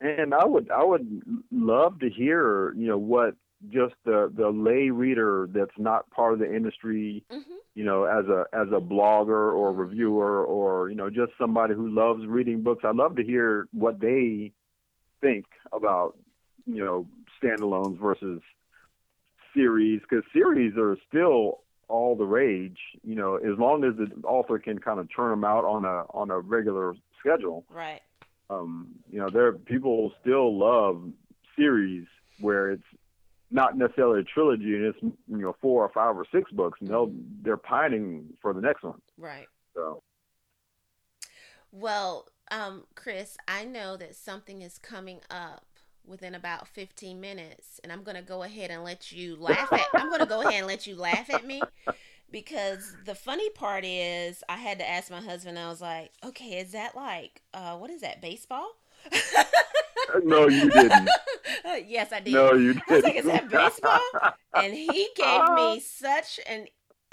And 0.00 0.32
I 0.34 0.44
would 0.44 0.70
I 0.70 0.82
would 0.84 1.22
love 1.50 1.98
to 2.00 2.08
hear, 2.08 2.72
you 2.74 2.86
know, 2.86 2.98
what 2.98 3.34
just 3.68 3.94
the 4.04 4.32
the 4.34 4.48
lay 4.48 4.88
reader 4.90 5.46
that's 5.52 5.76
not 5.78 6.08
part 6.10 6.32
of 6.32 6.38
the 6.38 6.54
industry, 6.54 7.24
Mm-hmm. 7.30 7.52
you 7.74 7.84
know, 7.84 8.04
as 8.04 8.26
a 8.26 8.44
as 8.54 8.68
a 8.68 8.80
blogger 8.80 9.52
or 9.54 9.72
reviewer 9.72 10.42
or 10.44 10.88
you 10.88 10.96
know 10.96 11.10
just 11.10 11.32
somebody 11.38 11.74
who 11.74 11.90
loves 11.90 12.26
reading 12.26 12.62
books. 12.62 12.84
I'd 12.84 12.96
love 12.96 13.16
to 13.16 13.22
hear 13.24 13.68
what 13.72 14.00
they 14.00 14.52
think 15.20 15.44
about 15.72 16.16
you 16.66 16.82
know 16.82 17.06
standalones 17.42 17.98
versus 18.00 18.40
series 19.54 20.00
because 20.00 20.24
series 20.32 20.74
are 20.78 20.96
still 21.08 21.60
all 21.90 22.14
the 22.16 22.24
rage. 22.24 22.78
You 23.02 23.14
know, 23.16 23.36
as 23.36 23.58
long 23.58 23.84
as 23.84 23.94
the 23.96 24.10
author 24.26 24.58
can 24.58 24.78
kind 24.78 25.00
of 25.00 25.08
turn 25.14 25.30
them 25.30 25.44
out 25.44 25.64
on 25.64 25.84
a 25.84 26.04
on 26.14 26.30
a 26.30 26.38
regular 26.38 26.94
schedule 27.18 27.64
Right. 27.68 28.00
um, 28.48 28.88
you 29.10 29.18
know, 29.18 29.28
there 29.28 29.52
people 29.52 30.12
still 30.20 30.56
love 30.58 31.02
series 31.56 32.06
where 32.40 32.70
it's 32.70 32.82
not 33.50 33.76
necessarily 33.76 34.20
a 34.20 34.24
trilogy 34.24 34.74
and 34.76 34.84
it's 34.86 34.98
you 35.02 35.14
know 35.28 35.54
four 35.60 35.84
or 35.84 35.88
five 35.90 36.16
or 36.16 36.24
six 36.32 36.50
books, 36.52 36.78
and 36.80 36.88
they'll 36.88 37.12
they're 37.42 37.56
pining 37.56 38.26
for 38.40 38.52
the 38.54 38.60
next 38.60 38.82
one. 38.82 39.00
Right. 39.18 39.46
So 39.74 40.02
Well, 41.72 42.28
um, 42.50 42.84
Chris, 42.94 43.36
I 43.46 43.64
know 43.64 43.96
that 43.96 44.14
something 44.16 44.62
is 44.62 44.78
coming 44.78 45.20
up 45.30 45.64
within 46.06 46.34
about 46.34 46.66
15 46.68 47.20
minutes, 47.20 47.80
and 47.82 47.92
I'm 47.92 48.02
going 48.02 48.16
to 48.16 48.22
go 48.22 48.42
ahead 48.42 48.70
and 48.70 48.82
let 48.84 49.12
you 49.12 49.36
laugh 49.36 49.72
at 49.72 49.86
I'm 49.94 50.08
going 50.08 50.20
to 50.20 50.26
go 50.26 50.40
ahead 50.40 50.54
and 50.54 50.66
let 50.66 50.86
you 50.86 50.96
laugh 50.96 51.30
at 51.30 51.46
me 51.46 51.62
because 52.30 52.94
the 53.04 53.14
funny 53.14 53.50
part 53.50 53.84
is 53.84 54.42
I 54.48 54.56
had 54.56 54.78
to 54.78 54.88
ask 54.88 55.10
my 55.10 55.20
husband 55.20 55.58
I 55.58 55.68
was 55.68 55.80
like, 55.80 56.12
"Okay, 56.24 56.58
is 56.58 56.72
that 56.72 56.94
like 56.96 57.42
uh 57.54 57.76
what 57.76 57.90
is 57.90 58.00
that 58.02 58.20
baseball?" 58.20 58.68
no, 60.22 60.48
you 60.48 60.70
didn't. 60.70 61.08
yes, 61.86 62.12
I 62.12 62.20
did. 62.20 62.34
No, 62.34 62.54
you 62.54 62.80
I 62.88 62.94
was 62.94 63.04
like, 63.04 63.14
didn't. 63.14 63.30
"Is 63.30 63.32
that 63.32 63.50
baseball?" 63.50 64.32
and 64.54 64.74
he 64.74 65.08
gave 65.16 65.48
me 65.54 65.80
such 65.80 66.40
an 66.46 66.66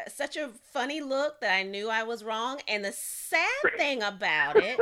such 0.08 0.38
a 0.38 0.50
funny 0.72 1.02
look 1.02 1.42
that 1.42 1.56
I 1.56 1.64
knew 1.64 1.90
I 1.90 2.04
was 2.04 2.24
wrong. 2.24 2.60
And 2.68 2.86
the 2.86 2.92
sad 2.92 3.48
thing 3.78 4.04
about 4.04 4.58
it 4.58 4.80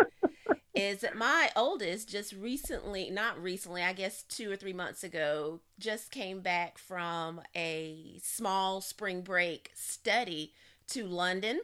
is 0.76 1.00
that 1.02 1.16
my 1.16 1.50
oldest 1.56 2.10
just 2.10 2.34
recently, 2.34 3.10
not 3.10 3.42
recently, 3.42 3.82
I 3.84 3.94
guess 3.94 4.24
two 4.24 4.52
or 4.52 4.56
three 4.56 4.74
months 4.74 5.04
ago, 5.04 5.62
just 5.80 6.12
came 6.12 6.42
back 6.42 6.78
from 6.78 7.42
a 7.56 8.20
small 8.22 8.82
spring 8.82 9.22
break 9.22 9.72
study 9.74 10.54
to 10.90 11.06
London. 11.08 11.62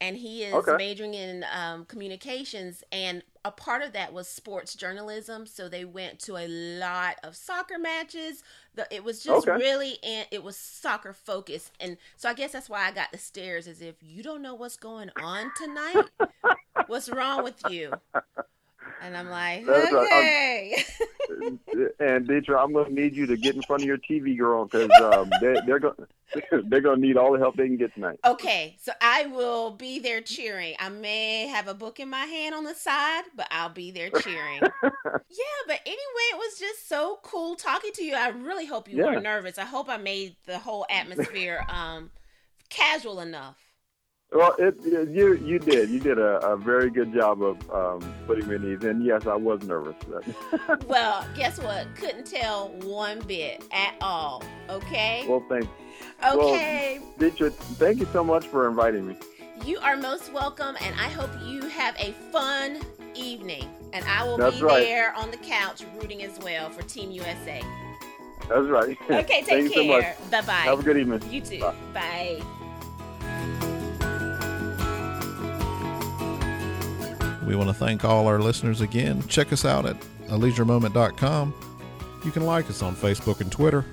And 0.00 0.16
he 0.16 0.42
is 0.42 0.70
Okay. 0.70 0.72
majoring 0.72 1.14
in 1.14 1.44
um, 1.54 1.84
communications, 1.84 2.82
and 2.90 3.22
a 3.44 3.52
part 3.52 3.82
of 3.82 3.92
that 3.92 4.12
was 4.12 4.26
sports 4.28 4.74
journalism. 4.74 5.46
So 5.46 5.68
they 5.68 5.84
went 5.84 6.18
to 6.20 6.36
a 6.36 6.48
lot 6.48 7.16
of 7.22 7.36
soccer 7.36 7.78
matches. 7.78 8.42
The, 8.74 8.86
it 8.92 9.04
was 9.04 9.22
just 9.22 9.46
Okay. 9.46 9.56
really, 9.56 9.98
and 10.02 10.26
it 10.32 10.42
was 10.42 10.56
soccer 10.56 11.12
focused, 11.12 11.72
and 11.78 11.98
so 12.16 12.28
I 12.28 12.34
guess 12.34 12.52
that's 12.52 12.68
why 12.68 12.86
I 12.86 12.92
got 12.92 13.12
the 13.12 13.18
stares. 13.18 13.68
As 13.68 13.80
if 13.80 13.96
you 14.02 14.22
don't 14.24 14.42
know 14.42 14.54
what's 14.54 14.76
going 14.76 15.10
on 15.16 15.52
tonight. 15.52 16.06
What's 16.86 17.08
wrong 17.08 17.42
with 17.44 17.64
you? 17.68 17.92
And 19.02 19.16
I'm 19.16 19.28
like, 19.28 19.66
That's 19.66 19.92
right. 19.92 20.12
okay. 20.12 20.84
and 21.98 22.28
Deidre, 22.28 22.62
I'm 22.62 22.72
going 22.72 22.86
to 22.86 22.92
need 22.94 23.14
you 23.16 23.26
to 23.26 23.36
get 23.36 23.54
in 23.56 23.62
front 23.62 23.82
of 23.82 23.86
your 23.86 23.98
TV 23.98 24.36
girl 24.38 24.64
because 24.64 24.90
um, 25.00 25.30
they, 25.40 25.56
they're 25.66 25.78
going 25.80 25.94
they're 26.68 26.80
going 26.80 27.00
to 27.00 27.06
need 27.06 27.16
all 27.16 27.32
the 27.32 27.38
help 27.38 27.56
they 27.56 27.66
can 27.66 27.76
get 27.76 27.92
tonight. 27.94 28.18
okay, 28.24 28.76
so 28.80 28.92
I 29.02 29.26
will 29.26 29.70
be 29.72 29.98
there 29.98 30.20
cheering. 30.22 30.74
I 30.78 30.88
may 30.88 31.46
have 31.48 31.68
a 31.68 31.74
book 31.74 32.00
in 32.00 32.08
my 32.08 32.24
hand 32.24 32.54
on 32.54 32.64
the 32.64 32.74
side, 32.74 33.24
but 33.36 33.48
I'll 33.50 33.68
be 33.68 33.90
there 33.90 34.08
cheering. 34.10 34.60
yeah, 34.62 35.60
but 35.66 35.80
anyway, 35.84 36.28
it 36.32 36.38
was 36.38 36.58
just 36.58 36.88
so 36.88 37.18
cool 37.22 37.54
talking 37.54 37.92
to 37.94 38.04
you. 38.04 38.14
I 38.14 38.28
really 38.28 38.66
hope 38.66 38.88
you 38.88 38.96
Yeah. 38.98 39.04
weren't 39.06 39.22
nervous. 39.24 39.58
I 39.58 39.64
hope 39.64 39.88
I 39.90 39.96
made 39.98 40.36
the 40.46 40.58
whole 40.58 40.86
atmosphere 40.88 41.64
um 41.68 42.10
casual 42.70 43.20
enough. 43.20 43.58
Well, 44.34 44.54
it, 44.58 44.76
it- 44.84 45.10
you 45.10 45.34
you 45.34 45.58
did 45.58 45.90
you 45.90 46.00
did 46.00 46.18
a, 46.18 46.38
a 46.46 46.56
very 46.56 46.90
good 46.90 47.12
job 47.12 47.42
of 47.42 47.58
um, 47.70 48.14
putting 48.26 48.48
me 48.48 48.54
at 48.54 48.64
ease, 48.64 48.84
and 48.84 49.04
yes, 49.04 49.26
I 49.26 49.34
was 49.36 49.62
nervous. 49.62 49.96
Well, 50.86 51.26
guess 51.36 51.58
what? 51.60 51.86
Couldn't 51.96 52.26
tell 52.26 52.68
one 52.82 53.20
bit 53.20 53.62
at 53.72 53.94
all. 54.00 54.42
Okay? 54.68 55.24
well, 55.28 55.44
thank 55.48 55.68
Okay. 56.24 57.00
Deidre, 57.18 57.52
thank 57.52 57.98
you 58.00 58.06
so 58.12 58.22
much 58.22 58.46
for 58.46 58.68
inviting 58.68 59.06
me. 59.06 59.16
You 59.64 59.78
are 59.78 59.96
most 59.96 60.32
welcome, 60.32 60.76
and 60.80 60.94
I 60.96 61.08
hope 61.08 61.30
you 61.46 61.62
have 61.68 61.94
a 61.98 62.12
fun 62.30 62.80
evening. 63.14 63.68
And 63.92 64.04
I 64.06 64.24
will 64.24 64.38
That's 64.38 64.56
be 64.56 64.62
right. 64.64 64.80
there 64.82 65.14
on 65.14 65.30
the 65.30 65.36
couch 65.38 65.84
rooting 66.00 66.22
as 66.22 66.38
well 66.40 66.70
for 66.70 66.82
Team 66.82 67.10
USA. 67.10 67.62
That's 68.48 68.66
right. 68.68 68.96
Okay, 69.10 69.42
Thank 69.42 69.72
take 69.72 69.74
so 69.74 69.84
care. 69.84 70.16
Bye 70.30 70.40
bye. 70.42 70.52
Have 70.52 70.80
a 70.80 70.82
good 70.82 70.96
evening. 70.96 71.20
You 71.30 71.40
too. 71.40 71.60
Bye. 71.60 71.74
Bye. 71.94 72.42
We 77.46 77.56
want 77.56 77.68
to 77.68 77.74
thank 77.74 78.04
all 78.04 78.26
our 78.28 78.40
listeners 78.40 78.80
again. 78.80 79.26
Check 79.28 79.52
us 79.52 79.64
out 79.64 79.86
at 79.86 79.96
aleisuremoment.com. 80.28 81.54
You 82.24 82.30
can 82.30 82.46
like 82.46 82.70
us 82.70 82.82
on 82.82 82.94
Facebook 82.94 83.40
and 83.40 83.50
Twitter. 83.50 83.84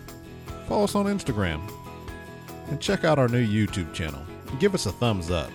Follow 0.67 0.83
us 0.83 0.95
on 0.95 1.05
Instagram. 1.05 1.62
And 2.67 2.79
check 2.79 3.03
out 3.03 3.17
our 3.17 3.27
new 3.27 3.45
YouTube 3.45 3.91
channel. 3.93 4.21
Give 4.59 4.75
us 4.75 4.85
a 4.85 4.91
thumbs 4.91 5.31
up. 5.31 5.49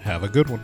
Have 0.00 0.24
a 0.24 0.28
good 0.28 0.50
one. 0.50 0.62